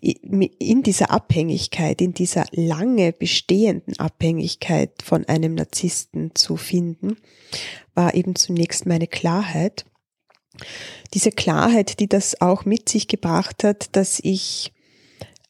in 0.00 0.82
dieser 0.82 1.10
Abhängigkeit, 1.10 2.00
in 2.00 2.14
dieser 2.14 2.44
lange 2.52 3.12
bestehenden 3.12 3.98
Abhängigkeit 3.98 5.02
von 5.02 5.24
einem 5.26 5.54
Narzissten 5.54 6.34
zu 6.34 6.56
finden, 6.56 7.16
war 7.94 8.14
eben 8.14 8.36
zunächst 8.36 8.86
meine 8.86 9.06
Klarheit. 9.06 9.84
Diese 11.14 11.32
Klarheit, 11.32 12.00
die 12.00 12.08
das 12.08 12.40
auch 12.40 12.64
mit 12.64 12.88
sich 12.88 13.08
gebracht 13.08 13.64
hat, 13.64 13.96
dass 13.96 14.20
ich 14.20 14.72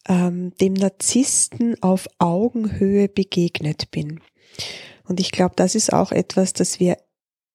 ähm, 0.09 0.53
dem 0.61 0.73
Narzissten 0.73 1.81
auf 1.83 2.09
Augenhöhe 2.19 3.09
begegnet 3.09 3.91
bin. 3.91 4.21
Und 5.05 5.21
ich 5.21 5.31
glaube, 5.31 5.55
das 5.57 5.75
ist 5.75 5.93
auch 5.93 6.13
etwas, 6.13 6.53
das 6.53 6.81
wir 6.81 6.97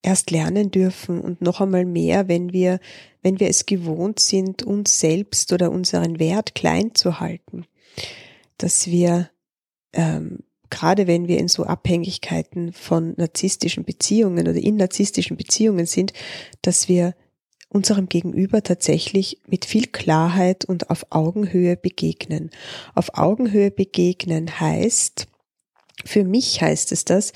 erst 0.04 0.30
lernen 0.30 0.70
dürfen 0.70 1.20
und 1.20 1.42
noch 1.42 1.62
einmal 1.62 1.86
mehr, 1.86 2.28
wenn 2.28 2.54
wir, 2.54 2.80
wenn 3.24 3.40
wir 3.40 3.48
es 3.48 3.66
gewohnt 3.66 4.20
sind, 4.20 4.62
uns 4.62 5.00
selbst 5.00 5.52
oder 5.52 5.72
unseren 5.72 6.20
Wert 6.20 6.54
klein 6.54 6.94
zu 6.94 7.20
halten, 7.20 7.66
dass 8.58 8.88
wir 8.88 9.30
ähm, 9.94 10.40
gerade 10.70 11.06
wenn 11.06 11.28
wir 11.28 11.38
in 11.38 11.50
so 11.50 11.66
Abhängigkeiten 11.66 12.74
von 12.74 13.14
narzisstischen 13.16 13.86
Beziehungen 13.86 14.48
oder 14.48 14.58
in 14.58 14.76
narzisstischen 14.76 15.38
Beziehungen 15.38 15.86
sind, 15.86 16.14
dass 16.64 16.88
wir 16.88 17.14
unserem 17.70 18.10
Gegenüber 18.10 18.64
tatsächlich 18.64 19.40
mit 19.48 19.66
viel 19.66 19.86
Klarheit 19.86 20.66
und 20.66 20.90
auf 20.90 21.06
Augenhöhe 21.12 21.78
begegnen. 21.78 22.50
Auf 22.96 23.16
Augenhöhe 23.16 23.70
begegnen 23.70 24.60
heißt, 24.60 25.28
für 26.06 26.24
mich 26.24 26.60
heißt 26.62 26.92
es 26.92 27.06
das, 27.06 27.34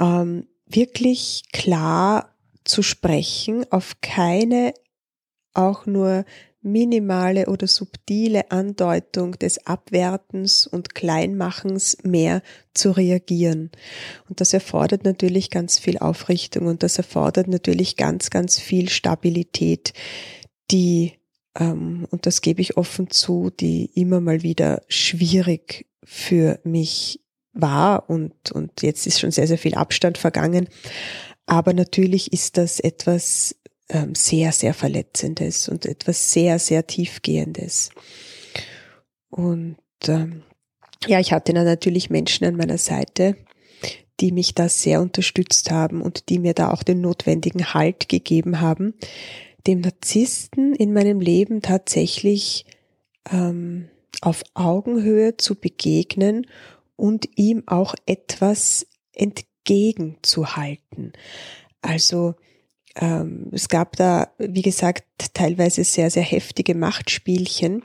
ähm, 0.00 0.46
wirklich 0.68 1.44
klar 1.52 2.34
zu 2.64 2.82
sprechen, 2.82 3.64
auf 3.70 4.00
keine 4.00 4.74
auch 5.54 5.86
nur 5.86 6.24
minimale 6.60 7.46
oder 7.46 7.66
subtile 7.66 8.50
Andeutung 8.50 9.32
des 9.38 9.66
Abwertens 9.66 10.66
und 10.66 10.94
Kleinmachens 10.94 11.98
mehr 12.02 12.42
zu 12.74 12.90
reagieren. 12.90 13.70
Und 14.28 14.40
das 14.40 14.52
erfordert 14.52 15.04
natürlich 15.04 15.50
ganz 15.50 15.78
viel 15.78 15.98
Aufrichtung 15.98 16.66
und 16.66 16.82
das 16.82 16.98
erfordert 16.98 17.48
natürlich 17.48 17.96
ganz, 17.96 18.30
ganz 18.30 18.58
viel 18.58 18.88
Stabilität, 18.88 19.92
die, 20.70 21.14
ähm, 21.58 22.06
und 22.10 22.26
das 22.26 22.40
gebe 22.40 22.60
ich 22.60 22.76
offen 22.76 23.10
zu, 23.10 23.50
die 23.50 23.90
immer 23.94 24.20
mal 24.20 24.42
wieder 24.42 24.82
schwierig 24.88 25.86
für 26.04 26.60
mich 26.64 27.20
war 27.60 28.08
und, 28.08 28.52
und 28.52 28.82
jetzt 28.82 29.06
ist 29.06 29.20
schon 29.20 29.30
sehr, 29.30 29.46
sehr 29.46 29.58
viel 29.58 29.74
Abstand 29.74 30.18
vergangen. 30.18 30.68
Aber 31.46 31.72
natürlich 31.72 32.32
ist 32.32 32.56
das 32.56 32.80
etwas 32.80 33.56
ähm, 33.88 34.14
sehr, 34.14 34.52
sehr 34.52 34.74
Verletzendes 34.74 35.68
und 35.68 35.86
etwas 35.86 36.32
sehr, 36.32 36.58
sehr 36.58 36.86
Tiefgehendes. 36.86 37.90
Und 39.30 39.76
ähm, 40.06 40.42
ja, 41.06 41.20
ich 41.20 41.32
hatte 41.32 41.52
dann 41.52 41.64
natürlich 41.64 42.10
Menschen 42.10 42.46
an 42.46 42.56
meiner 42.56 42.78
Seite, 42.78 43.36
die 44.20 44.32
mich 44.32 44.54
da 44.54 44.68
sehr 44.68 45.00
unterstützt 45.00 45.70
haben 45.70 46.02
und 46.02 46.28
die 46.28 46.38
mir 46.38 46.54
da 46.54 46.70
auch 46.70 46.82
den 46.82 47.00
notwendigen 47.00 47.72
Halt 47.72 48.08
gegeben 48.08 48.60
haben, 48.60 48.94
dem 49.66 49.80
Narzissten 49.80 50.74
in 50.74 50.92
meinem 50.92 51.20
Leben 51.20 51.62
tatsächlich 51.62 52.66
ähm, 53.30 53.88
auf 54.20 54.42
Augenhöhe 54.54 55.36
zu 55.36 55.54
begegnen 55.54 56.46
und 56.98 57.28
ihm 57.36 57.62
auch 57.66 57.94
etwas 58.06 58.86
entgegenzuhalten. 59.12 61.12
Also 61.80 62.34
ähm, 62.96 63.46
es 63.52 63.68
gab 63.68 63.94
da, 63.96 64.32
wie 64.38 64.62
gesagt, 64.62 65.04
teilweise 65.32 65.84
sehr, 65.84 66.10
sehr 66.10 66.24
heftige 66.24 66.74
Machtspielchen 66.74 67.84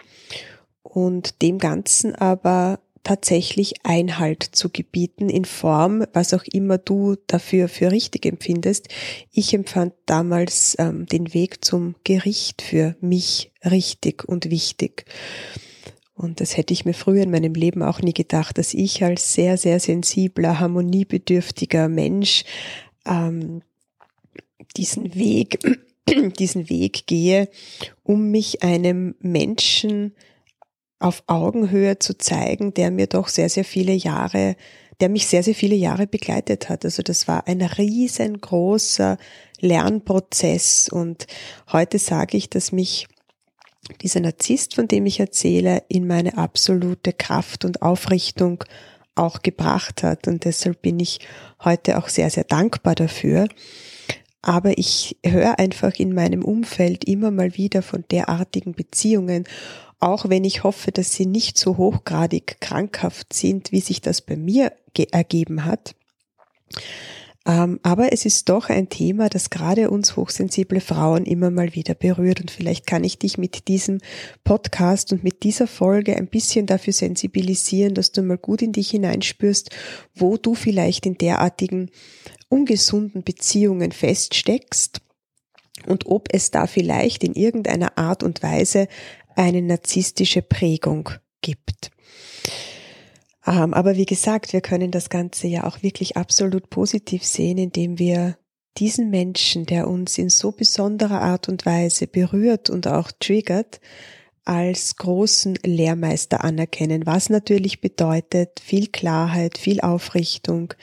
und 0.82 1.44
dem 1.44 1.60
Ganzen 1.60 2.16
aber 2.16 2.80
tatsächlich 3.04 3.86
Einhalt 3.86 4.44
zu 4.44 4.70
gebieten 4.70 5.30
in 5.30 5.46
Form, 5.46 6.06
was 6.14 6.34
auch 6.34 6.46
immer 6.52 6.80
du 6.80 7.16
dafür 7.28 7.68
für 7.68 7.92
richtig 7.92 8.26
empfindest. 8.26 8.88
Ich 9.32 9.54
empfand 9.54 9.94
damals 10.08 10.76
ähm, 10.80 11.06
den 11.06 11.34
Weg 11.34 11.64
zum 11.64 11.96
Gericht 12.04 12.62
für 12.62 12.96
mich 13.00 13.52
richtig 13.64 14.28
und 14.28 14.50
wichtig. 14.50 15.06
Und 16.24 16.40
das 16.40 16.56
hätte 16.56 16.74
ich 16.74 16.86
mir 16.86 16.94
früher 16.94 17.24
in 17.24 17.32
meinem 17.32 17.54
Leben 17.54 17.84
auch 17.84 18.02
nie 18.02 18.14
gedacht, 18.14 18.58
dass 18.58 18.74
ich 18.74 19.04
als 19.04 19.34
sehr, 19.34 19.58
sehr 19.58 19.80
sensibler, 19.82 20.60
harmoniebedürftiger 20.60 21.90
Mensch 21.90 22.46
ähm, 23.06 23.62
diesen 24.78 25.16
Weg, 25.16 25.60
diesen 26.40 26.70
Weg 26.70 27.08
gehe, 27.08 27.50
um 28.04 28.32
mich 28.32 28.64
einem 28.64 29.16
Menschen 29.20 30.16
auf 31.00 31.24
Augenhöhe 31.28 32.00
zu 32.00 32.18
zeigen, 32.18 32.74
der 32.74 32.90
mir 32.90 33.08
doch 33.08 33.28
sehr, 33.28 33.50
sehr 33.50 33.66
viele 33.66 33.94
Jahre, 33.94 34.56
der 35.02 35.10
mich 35.10 35.28
sehr, 35.28 35.44
sehr 35.44 35.56
viele 35.56 35.76
Jahre 35.76 36.08
begleitet 36.08 36.70
hat. 36.70 36.86
Also 36.86 37.04
das 37.04 37.28
war 37.28 37.48
ein 37.48 37.62
riesengroßer 37.62 39.18
Lernprozess 39.60 40.88
und 40.88 41.28
heute 41.72 42.00
sage 42.00 42.38
ich, 42.38 42.50
dass 42.50 42.72
mich 42.72 43.08
dieser 44.02 44.20
Narzisst, 44.20 44.76
von 44.76 44.88
dem 44.88 45.06
ich 45.06 45.20
erzähle, 45.20 45.84
in 45.88 46.08
meine 46.08 46.38
absolute 46.38 47.14
Kraft 47.14 47.66
und 47.66 47.82
Aufrichtung 47.82 48.64
auch 49.16 49.42
gebracht 49.42 50.04
hat. 50.04 50.28
Und 50.28 50.46
deshalb 50.46 50.82
bin 50.82 51.00
ich 51.00 51.20
heute 51.64 51.98
auch 51.98 52.10
sehr, 52.10 52.30
sehr 52.30 52.46
dankbar 52.46 52.96
dafür. 52.96 53.48
Aber 54.42 54.78
ich 54.78 55.18
höre 55.26 55.60
einfach 55.60 55.94
in 55.96 56.14
meinem 56.14 56.44
Umfeld 56.44 57.06
immer 57.06 57.32
mal 57.32 57.56
wieder 57.56 57.82
von 57.82 58.04
derartigen 58.12 58.74
Beziehungen, 58.74 59.46
auch 60.00 60.28
wenn 60.28 60.44
ich 60.44 60.64
hoffe, 60.64 60.92
dass 60.92 61.14
sie 61.14 61.26
nicht 61.26 61.58
so 61.58 61.78
hochgradig 61.78 62.58
krankhaft 62.60 63.32
sind, 63.32 63.72
wie 63.72 63.80
sich 63.80 64.02
das 64.02 64.22
bei 64.22 64.36
mir 64.36 64.74
ergeben 65.12 65.64
hat. 65.64 65.96
Ähm, 67.46 67.80
aber 67.84 68.14
es 68.14 68.26
ist 68.26 68.48
doch 68.48 68.70
ein 68.70 68.88
Thema, 68.88 69.28
das 69.28 69.50
gerade 69.50 69.90
uns 69.90 70.16
hochsensible 70.16 70.80
Frauen 70.80 71.26
immer 71.26 71.52
mal 71.52 71.76
wieder 71.76 71.94
berührt. 71.94 72.40
Und 72.40 72.52
vielleicht 72.52 72.88
kann 72.88 73.04
ich 73.04 73.20
dich 73.20 73.38
mit 73.38 73.68
diesem 73.68 74.00
Podcast 74.44 75.12
und 75.12 75.24
mit 75.24 75.44
dieser 75.44 75.68
Folge 75.68 76.16
ein 76.16 76.28
bisschen 76.28 76.66
dafür 76.66 76.94
sensibilisieren, 76.94 77.96
dass 77.96 78.14
du 78.14 78.22
mal 78.22 78.38
gut 78.38 78.62
in 78.62 78.72
dich 78.72 78.92
hineinspürst, 78.92 79.72
wo 80.16 80.38
du 80.38 80.56
vielleicht 80.56 81.06
in 81.06 81.18
derartigen 81.18 81.92
ungesunden 82.48 83.24
Beziehungen 83.24 83.92
feststeckst 83.92 85.02
und 85.86 86.06
ob 86.06 86.30
es 86.32 86.52
da 86.52 86.66
vielleicht 86.66 87.24
in 87.26 87.34
irgendeiner 87.34 87.98
Art 87.98 88.24
und 88.24 88.42
Weise 88.42 88.88
eine 89.36 89.62
narzisstische 89.62 90.42
Prägung 90.42 91.10
gibt. 91.42 91.92
Ähm, 93.46 93.74
aber 93.74 93.96
wie 93.96 94.06
gesagt, 94.06 94.54
wir 94.54 94.62
können 94.62 94.92
das 94.92 95.10
Ganze 95.10 95.48
ja 95.48 95.66
auch 95.66 95.84
wirklich 95.84 96.18
absolut 96.18 96.70
positiv 96.70 97.24
sehen, 97.24 97.58
indem 97.58 98.00
wir 98.00 98.38
diesen 98.78 99.10
Menschen, 99.10 99.66
der 99.66 99.88
uns 99.88 100.18
in 100.18 100.30
so 100.30 100.52
besonderer 100.52 101.22
Art 101.22 101.48
und 101.48 101.66
Weise 101.66 102.08
berührt 102.08 102.70
und 102.70 102.88
auch 102.88 103.12
triggert, 103.12 103.80
als 104.46 104.98
großen 104.98 105.58
Lehrmeister 105.64 106.44
anerkennen, 106.44 107.06
was 107.06 107.30
natürlich 107.30 107.82
bedeutet 107.82 108.60
viel 108.60 108.88
Klarheit, 108.88 109.58
viel 109.58 109.80
Aufrichtung, 109.82 110.74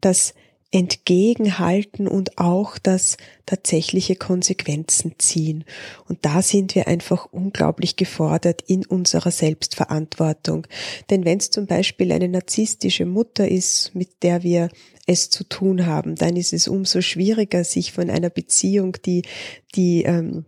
dass 0.00 0.34
entgegenhalten 0.72 2.06
und 2.06 2.38
auch 2.38 2.78
das 2.78 3.16
tatsächliche 3.44 4.14
Konsequenzen 4.14 5.16
ziehen. 5.18 5.64
Und 6.08 6.20
da 6.22 6.42
sind 6.42 6.76
wir 6.76 6.86
einfach 6.86 7.26
unglaublich 7.32 7.96
gefordert 7.96 8.62
in 8.68 8.86
unserer 8.86 9.32
Selbstverantwortung. 9.32 10.68
Denn 11.10 11.24
wenn 11.24 11.38
es 11.38 11.50
zum 11.50 11.66
Beispiel 11.66 12.12
eine 12.12 12.28
narzisstische 12.28 13.04
Mutter 13.04 13.48
ist, 13.48 13.92
mit 13.94 14.22
der 14.22 14.44
wir 14.44 14.68
es 15.06 15.28
zu 15.28 15.42
tun 15.42 15.86
haben, 15.86 16.14
dann 16.14 16.36
ist 16.36 16.52
es 16.52 16.68
umso 16.68 17.00
schwieriger, 17.00 17.64
sich 17.64 17.90
von 17.90 18.08
einer 18.08 18.30
Beziehung, 18.30 18.96
die 19.04 19.22
die, 19.74 20.04
ähm, 20.04 20.44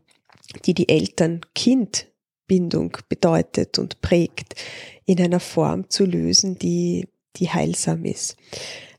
die, 0.66 0.74
die 0.74 0.88
Eltern-Kind-Bindung 0.88 2.96
bedeutet 3.08 3.80
und 3.80 4.00
prägt, 4.02 4.54
in 5.04 5.20
einer 5.20 5.40
Form 5.40 5.90
zu 5.90 6.04
lösen, 6.04 6.58
die, 6.58 7.08
die 7.36 7.50
heilsam 7.50 8.04
ist. 8.04 8.36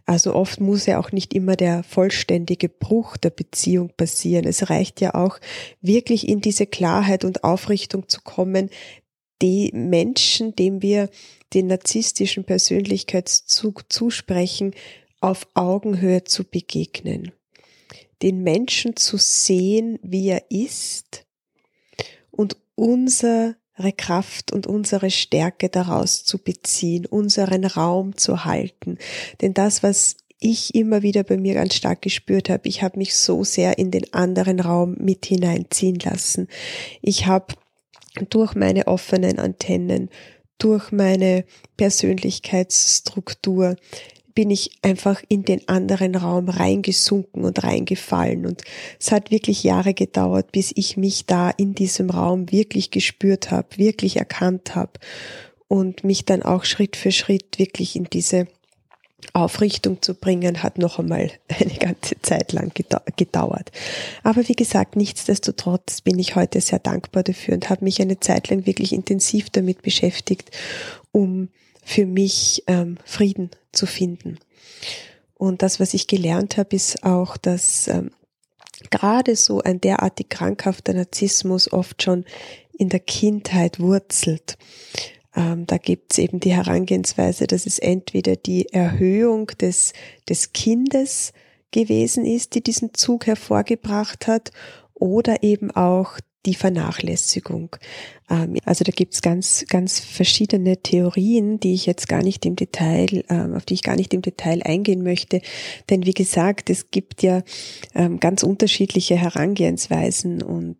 Also 0.06 0.34
oft 0.34 0.60
muss 0.60 0.86
ja 0.86 1.00
auch 1.00 1.12
nicht 1.12 1.34
immer 1.34 1.56
der 1.56 1.84
vollständige 1.84 2.68
Bruch 2.68 3.16
der 3.16 3.30
Beziehung 3.30 3.92
passieren. 3.96 4.46
Es 4.46 4.70
reicht 4.70 5.00
ja 5.00 5.16
auch 5.16 5.40
wirklich 5.82 6.28
in 6.28 6.42
diese 6.42 6.68
Klarheit 6.68 7.24
und 7.24 7.44
Aufrichtung 7.44 8.10
zu 8.10 8.22
kommen, 8.22 8.70
die 9.42 9.72
Menschen, 9.74 10.56
dem 10.56 10.82
wir 10.82 11.10
den 11.54 11.68
narzisstischen 11.68 12.44
Persönlichkeitszug 12.44 13.92
zusprechen, 13.92 14.74
auf 15.22 15.48
Augenhöhe 15.54 16.26
zu 16.26 16.44
begegnen. 16.44 17.32
Den 18.22 18.44
Menschen 18.44 18.98
zu 18.98 19.18
sehen, 19.18 20.00
wie 20.02 20.28
er 20.30 20.44
ist 20.50 21.26
und 22.32 22.58
unser 22.76 23.56
Kraft 23.98 24.52
und 24.52 24.68
unsere 24.68 25.10
Stärke 25.10 25.70
daraus 25.70 26.24
zu 26.24 26.38
beziehen, 26.38 27.06
unseren 27.06 27.66
Raum 27.66 28.16
zu 28.18 28.46
halten. 28.46 28.98
Denn 29.42 29.54
das, 29.54 29.84
was 29.84 30.18
ich 30.40 30.76
immer 30.76 31.02
wieder 31.02 31.24
bei 31.24 31.38
mir 31.38 31.54
ganz 31.54 31.74
stark 31.76 32.02
gespürt 32.02 32.50
habe, 32.50 32.68
ich 32.68 32.84
habe 32.84 32.98
mich 32.98 33.16
so 33.16 33.44
sehr 33.44 33.78
in 33.78 33.92
den 33.92 34.14
anderen 34.14 34.60
Raum 34.60 34.96
mit 35.00 35.26
hineinziehen 35.26 36.00
lassen. 36.00 36.48
Ich 37.02 37.26
habe 37.26 37.54
durch 38.30 38.54
meine 38.54 38.88
offenen 38.88 39.40
Antennen, 39.40 40.10
durch 40.58 40.92
meine 40.92 41.46
Persönlichkeitsstruktur 41.78 43.76
bin 44.36 44.50
ich 44.50 44.72
einfach 44.82 45.22
in 45.28 45.44
den 45.44 45.68
anderen 45.68 46.16
Raum 46.16 46.50
reingesunken 46.50 47.44
und 47.44 47.64
reingefallen. 47.64 48.46
Und 48.46 48.64
es 49.00 49.12
hat 49.12 49.32
wirklich 49.32 49.64
Jahre 49.64 49.94
gedauert, 49.94 50.52
bis 50.52 50.72
ich 50.76 50.98
mich 50.98 51.26
da 51.26 51.50
in 51.50 51.76
diesem 51.76 52.10
Raum 52.10 52.52
wirklich 52.52 52.92
gespürt 52.92 53.52
habe, 53.52 53.78
wirklich 53.78 54.18
erkannt 54.18 54.76
habe 54.76 54.94
und 55.68 56.04
mich 56.04 56.26
dann 56.26 56.44
auch 56.44 56.66
Schritt 56.66 56.96
für 56.96 57.12
Schritt 57.12 57.60
wirklich 57.60 57.96
in 57.96 58.06
diese 58.06 58.48
Aufrichtung 59.32 60.02
zu 60.02 60.16
bringen, 60.16 60.62
hat 60.62 60.78
noch 60.78 61.00
einmal 61.00 61.32
eine 61.48 61.74
ganze 61.76 62.22
Zeit 62.22 62.52
lang 62.52 62.72
gedauert. 63.16 63.72
Aber 64.24 64.48
wie 64.48 64.56
gesagt, 64.56 64.96
nichtsdestotrotz 64.96 66.02
bin 66.02 66.20
ich 66.20 66.36
heute 66.36 66.60
sehr 66.60 66.80
dankbar 66.80 67.24
dafür 67.24 67.54
und 67.54 67.70
habe 67.70 67.86
mich 67.86 68.02
eine 68.02 68.20
Zeit 68.20 68.50
lang 68.50 68.66
wirklich 68.66 68.94
intensiv 68.94 69.50
damit 69.50 69.82
beschäftigt, 69.82 70.52
um 71.12 71.50
für 71.84 72.06
mich 72.06 72.64
ähm, 72.68 72.98
Frieden 73.06 73.52
zu 73.72 73.86
finden. 73.86 74.40
Und 75.36 75.62
das, 75.62 75.80
was 75.80 75.94
ich 75.94 76.08
gelernt 76.08 76.58
habe, 76.58 76.76
ist 76.76 77.04
auch, 77.04 77.38
dass 77.38 77.88
ähm, 77.88 78.12
gerade 78.90 79.36
so 79.36 79.62
ein 79.62 79.82
derartig 79.82 80.30
krankhafter 80.30 80.94
Narzissmus 80.94 81.72
oft 81.72 82.02
schon 82.02 82.26
in 82.78 82.90
der 82.90 83.00
Kindheit 83.00 83.80
wurzelt. 83.80 84.58
Ähm, 85.36 85.66
da 85.68 85.78
gibt 85.78 86.14
es 86.14 86.20
eben 86.20 86.40
die 86.40 86.54
Herangehensweise, 86.54 87.48
dass 87.48 87.66
es 87.66 87.80
entweder 87.80 88.36
die 88.36 88.70
Erhöhung 88.72 89.48
des, 89.60 89.94
des 90.30 90.54
Kindes 90.54 91.34
gewesen 91.72 92.26
ist, 92.26 92.56
die 92.56 92.62
diesen 92.62 92.94
Zug 92.94 93.26
hervorgebracht 93.26 94.28
hat, 94.28 94.52
oder 94.94 95.44
eben 95.44 95.72
auch 95.72 96.20
die 96.46 96.56
Vernachlässigung. 96.56 97.76
Ähm, 98.30 98.58
also 98.66 98.84
da 98.84 98.92
gibt's 98.92 99.22
ganz, 99.22 99.66
ganz 99.68 100.00
verschiedene 100.00 100.78
Theorien, 100.82 101.60
die 101.60 101.74
ich 101.74 101.86
jetzt 101.86 102.10
gar 102.10 102.22
nicht 102.22 102.46
im 102.46 102.56
Detail, 102.56 103.24
ähm, 103.30 103.56
auf 103.56 103.66
die 103.66 103.76
ich 103.76 103.84
gar 103.84 103.96
nicht 103.96 104.14
im 104.14 104.22
Detail 104.22 104.62
eingehen 104.64 105.04
möchte. 105.04 105.42
Denn 105.90 106.06
wie 106.06 106.14
gesagt, 106.14 106.70
es 106.70 106.92
gibt 106.92 107.24
ja 107.24 107.44
ähm, 107.96 108.20
ganz 108.20 108.44
unterschiedliche 108.44 109.16
Herangehensweisen 109.16 110.42
und 110.42 110.78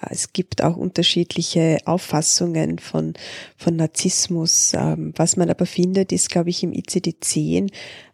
es 0.00 0.32
gibt 0.32 0.62
auch 0.62 0.76
unterschiedliche 0.76 1.78
Auffassungen 1.84 2.78
von, 2.78 3.14
von 3.56 3.76
Narzissmus. 3.76 4.72
Was 4.74 5.36
man 5.36 5.50
aber 5.50 5.66
findet, 5.66 6.12
ist, 6.12 6.30
glaube 6.30 6.50
ich, 6.50 6.62
im 6.62 6.72
ICD-10 6.72 7.70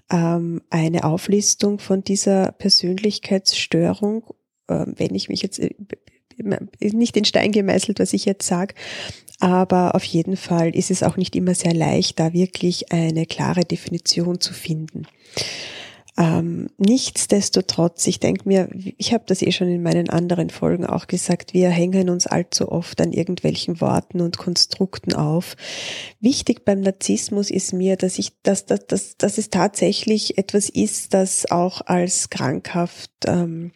eine 0.09 1.05
Auflistung 1.05 1.79
von 1.79 2.05
dieser 2.05 2.53
Persönlichkeitsstörung 2.53 4.25
wenn 4.69 5.15
ich 5.15 5.29
mich 5.29 5.43
jetzt 5.43 5.59
äh, 5.59 5.71
nicht 6.81 7.17
in 7.17 7.25
Stein 7.25 7.53
gemeißelt, 7.53 7.99
was 7.99 8.13
ich 8.13 8.25
jetzt 8.25 8.47
sage, 8.47 8.75
aber 9.41 9.95
auf 9.95 10.05
jeden 10.05 10.37
Fall 10.37 10.75
ist 10.75 10.91
es 10.91 11.03
auch 11.03 11.17
nicht 11.17 11.35
immer 11.35 11.55
sehr 11.55 11.75
leicht, 11.75 12.21
da 12.21 12.33
wirklich 12.33 12.93
eine 12.93 13.27
klare 13.27 13.65
Definition 13.65 14.41
zu 14.41 14.55
finden. 14.55 15.07
Ähm, 16.19 16.69
nichtsdestotrotz, 16.77 18.07
ich 18.07 18.21
denke 18.21 18.47
mir, 18.47 18.69
ich 18.99 19.15
habe 19.15 19.25
das 19.27 19.41
eh 19.41 19.51
schon 19.51 19.69
in 19.69 19.83
meinen 19.83 20.11
anderen 20.11 20.51
Folgen 20.51 20.85
auch 20.85 21.07
gesagt, 21.07 21.55
wir 21.55 21.71
hängen 21.71 22.11
uns 22.11 22.27
allzu 22.27 22.71
oft 22.71 23.01
an 23.01 23.13
irgendwelchen 23.13 23.81
Worten 23.81 24.21
und 24.21 24.37
Konstrukten 24.37 25.15
auf. 25.15 25.57
Wichtig 26.21 26.67
beim 26.67 26.81
Narzissmus 26.81 27.51
ist 27.51 27.73
mir, 27.73 27.97
dass 27.97 28.19
ich, 28.19 28.41
dass, 28.43 28.67
dass, 28.67 28.87
dass, 28.87 29.17
dass 29.17 29.39
es 29.39 29.49
tatsächlich 29.49 30.37
etwas 30.37 30.69
ist, 30.69 31.15
das 31.15 31.51
auch 31.51 31.81
als 31.87 32.29
krankhaft 32.29 33.11
ähm, 33.27 33.73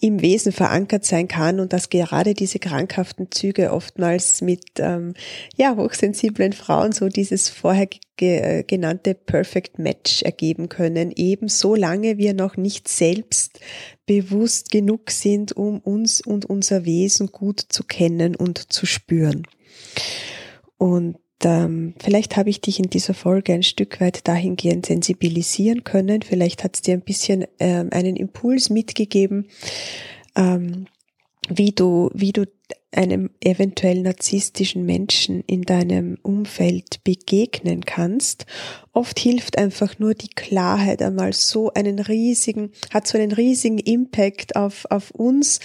im 0.00 0.20
Wesen 0.20 0.52
verankert 0.52 1.04
sein 1.04 1.28
kann 1.28 1.58
und 1.58 1.72
dass 1.72 1.88
gerade 1.88 2.34
diese 2.34 2.58
krankhaften 2.58 3.30
Züge 3.30 3.72
oftmals 3.72 4.42
mit 4.42 4.64
ähm, 4.78 5.14
ja 5.56 5.76
hochsensiblen 5.76 6.52
Frauen 6.52 6.92
so 6.92 7.08
dieses 7.08 7.48
vorher 7.48 7.88
ge 8.16 8.38
äh, 8.38 8.62
genannte 8.62 9.14
Perfect 9.14 9.78
Match 9.78 10.22
ergeben 10.22 10.68
können, 10.68 11.12
eben 11.12 11.48
so 11.48 11.74
lange 11.74 12.18
wir 12.18 12.34
noch 12.34 12.56
nicht 12.56 12.88
selbst 12.88 13.60
bewusst 14.04 14.70
genug 14.70 15.10
sind, 15.10 15.56
um 15.56 15.80
uns 15.80 16.20
und 16.20 16.44
unser 16.44 16.84
Wesen 16.84 17.28
gut 17.28 17.60
zu 17.60 17.82
kennen 17.82 18.36
und 18.36 18.72
zu 18.72 18.86
spüren. 18.86 19.46
Und 20.78 21.16
ähm, 21.44 21.94
vielleicht 21.98 22.36
habe 22.36 22.50
ich 22.50 22.60
dich 22.60 22.78
in 22.78 22.90
dieser 22.90 23.14
Folge 23.14 23.52
ein 23.52 23.62
Stück 23.62 24.00
weit 24.00 24.26
dahingehend 24.26 24.86
sensibilisieren 24.86 25.84
können. 25.84 26.22
Vielleicht 26.22 26.64
hat 26.64 26.76
es 26.76 26.82
dir 26.82 26.94
ein 26.94 27.02
bisschen 27.02 27.46
ähm, 27.58 27.88
einen 27.92 28.16
Impuls 28.16 28.70
mitgegeben, 28.70 29.48
ähm, 30.34 30.86
wie 31.48 31.72
du, 31.72 32.10
wie 32.14 32.32
du 32.32 32.46
einem 32.90 33.30
eventuell 33.40 34.00
narzisstischen 34.00 34.86
Menschen 34.86 35.42
in 35.46 35.62
deinem 35.62 36.16
Umfeld 36.22 37.04
begegnen 37.04 37.84
kannst. 37.84 38.46
Oft 38.92 39.18
hilft 39.18 39.58
einfach 39.58 39.98
nur 39.98 40.14
die 40.14 40.30
Klarheit 40.30 41.02
einmal 41.02 41.34
so 41.34 41.70
einen 41.74 41.98
riesigen, 41.98 42.72
hat 42.92 43.06
so 43.06 43.18
einen 43.18 43.32
riesigen 43.32 43.78
Impact 43.78 44.56
auf, 44.56 44.86
auf 44.88 45.10
uns, 45.10 45.60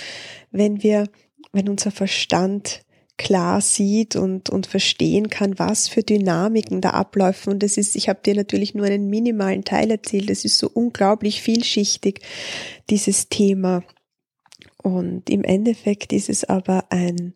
wenn 0.51 0.83
wir, 0.83 1.07
wenn 1.53 1.69
unser 1.69 1.91
Verstand 1.91 2.81
klar 3.21 3.61
sieht 3.61 4.15
und, 4.15 4.49
und 4.49 4.65
verstehen 4.65 5.29
kann, 5.29 5.59
was 5.59 5.87
für 5.87 6.01
Dynamiken 6.01 6.81
da 6.81 6.91
abläufen. 6.91 7.53
Und 7.53 7.63
das 7.63 7.77
ist, 7.77 7.95
ich 7.95 8.09
habe 8.09 8.19
dir 8.25 8.33
natürlich 8.33 8.73
nur 8.73 8.87
einen 8.87 9.09
minimalen 9.09 9.63
Teil 9.63 9.91
erzählt, 9.91 10.29
das 10.29 10.43
ist 10.43 10.57
so 10.57 10.69
unglaublich 10.73 11.41
vielschichtig, 11.43 12.21
dieses 12.89 13.29
Thema. 13.29 13.83
Und 14.81 15.29
im 15.29 15.43
Endeffekt 15.43 16.13
ist 16.13 16.29
es 16.29 16.43
aber 16.43 16.85
ein, 16.89 17.35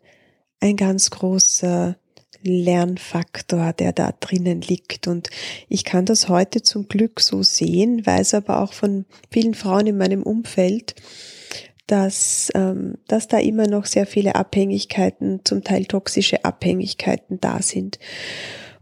ein 0.60 0.76
ganz 0.76 1.12
großer 1.12 1.96
Lernfaktor, 2.42 3.74
der 3.74 3.94
da 3.94 4.12
drinnen 4.20 4.62
liegt. 4.62 5.08
Und 5.08 5.30
ich 5.70 5.84
kann 5.84 6.06
das 6.06 6.30
heute 6.30 6.64
zum 6.64 6.88
Glück 6.88 7.20
so 7.20 7.44
sehen, 7.44 8.04
weiß 8.04 8.34
aber 8.34 8.62
auch 8.62 8.74
von 8.74 9.06
vielen 9.30 9.54
Frauen 9.54 9.86
in 9.86 9.98
meinem 9.98 10.24
Umfeld, 10.24 10.96
dass, 11.88 12.52
ähm, 12.56 12.96
dass 13.08 13.28
da 13.28 13.38
immer 13.38 13.68
noch 13.68 13.86
sehr 13.86 14.06
viele 14.06 14.36
Abhängigkeiten, 14.36 15.42
zum 15.44 15.64
Teil 15.64 15.86
toxische 15.86 16.44
Abhängigkeiten 16.44 17.40
da 17.40 17.62
sind. 17.62 18.00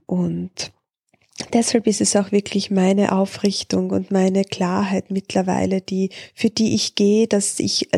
Und 0.06 0.72
deshalb 1.52 1.88
ist 1.88 2.02
es 2.02 2.16
auch 2.16 2.32
wirklich 2.32 2.72
meine 2.72 3.12
Aufrichtung 3.12 3.90
und 3.92 4.12
meine 4.12 4.44
Klarheit 4.44 5.12
mittlerweile, 5.12 5.82
die, 5.82 6.10
für 6.34 6.50
die 6.50 6.76
ich 6.76 6.96
gehe, 6.96 7.28
dass 7.28 7.60
ich 7.60 7.90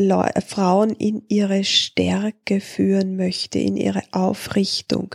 Frauen 0.46 0.90
in 0.90 1.22
ihre 1.28 1.64
Stärke 1.64 2.60
führen 2.60 3.16
möchte, 3.16 3.58
in 3.58 3.76
ihre 3.76 4.02
Aufrichtung, 4.12 5.14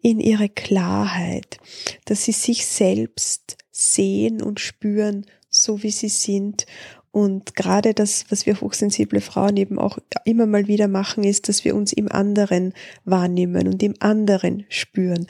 in 0.00 0.20
ihre 0.20 0.48
Klarheit, 0.48 1.58
dass 2.04 2.24
sie 2.24 2.32
sich 2.32 2.66
selbst 2.66 3.56
sehen 3.70 4.40
und 4.40 4.60
spüren, 4.60 5.26
so 5.50 5.82
wie 5.82 5.90
sie 5.90 6.08
sind 6.08 6.66
und 7.16 7.56
gerade 7.56 7.94
das, 7.94 8.26
was 8.28 8.44
wir 8.44 8.60
hochsensible 8.60 9.22
Frauen 9.22 9.56
eben 9.56 9.78
auch 9.78 9.96
immer 10.26 10.44
mal 10.44 10.68
wieder 10.68 10.86
machen, 10.86 11.24
ist, 11.24 11.48
dass 11.48 11.64
wir 11.64 11.74
uns 11.74 11.94
im 11.94 12.12
anderen 12.12 12.74
wahrnehmen 13.06 13.68
und 13.68 13.82
im 13.82 13.94
anderen 14.00 14.66
spüren, 14.68 15.26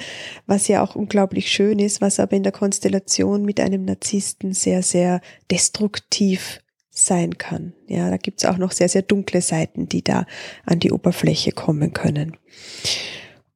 was 0.46 0.66
ja 0.66 0.82
auch 0.82 0.96
unglaublich 0.96 1.48
schön 1.48 1.78
ist, 1.78 2.00
was 2.00 2.18
aber 2.18 2.34
in 2.34 2.42
der 2.42 2.50
Konstellation 2.50 3.44
mit 3.44 3.60
einem 3.60 3.84
Narzissten 3.84 4.52
sehr, 4.52 4.82
sehr 4.82 5.20
destruktiv 5.48 6.60
sein 6.90 7.38
kann. 7.38 7.72
Ja, 7.86 8.10
da 8.10 8.16
gibt's 8.16 8.44
auch 8.46 8.58
noch 8.58 8.72
sehr, 8.72 8.88
sehr 8.88 9.02
dunkle 9.02 9.40
Seiten, 9.40 9.88
die 9.88 10.02
da 10.02 10.26
an 10.64 10.80
die 10.80 10.90
Oberfläche 10.90 11.52
kommen 11.52 11.92
können. 11.92 12.36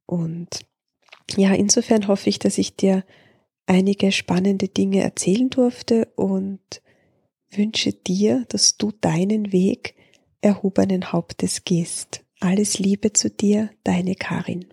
Und 0.05 0.61
ja, 1.35 1.53
insofern 1.53 2.07
hoffe 2.07 2.29
ich, 2.29 2.39
dass 2.39 2.57
ich 2.57 2.77
dir 2.77 3.03
einige 3.65 4.13
spannende 4.13 4.69
Dinge 4.69 5.01
erzählen 5.01 5.49
durfte 5.49 6.05
und 6.15 6.61
wünsche 7.51 7.93
dir, 7.93 8.45
dass 8.49 8.77
du 8.77 8.91
deinen 8.91 9.51
Weg 9.51 9.95
erhobenen 10.41 11.11
Hauptes 11.11 11.63
gehst. 11.63 12.23
Alles 12.39 12.79
Liebe 12.79 13.13
zu 13.13 13.29
dir, 13.29 13.69
deine 13.83 14.15
Karin. 14.15 14.65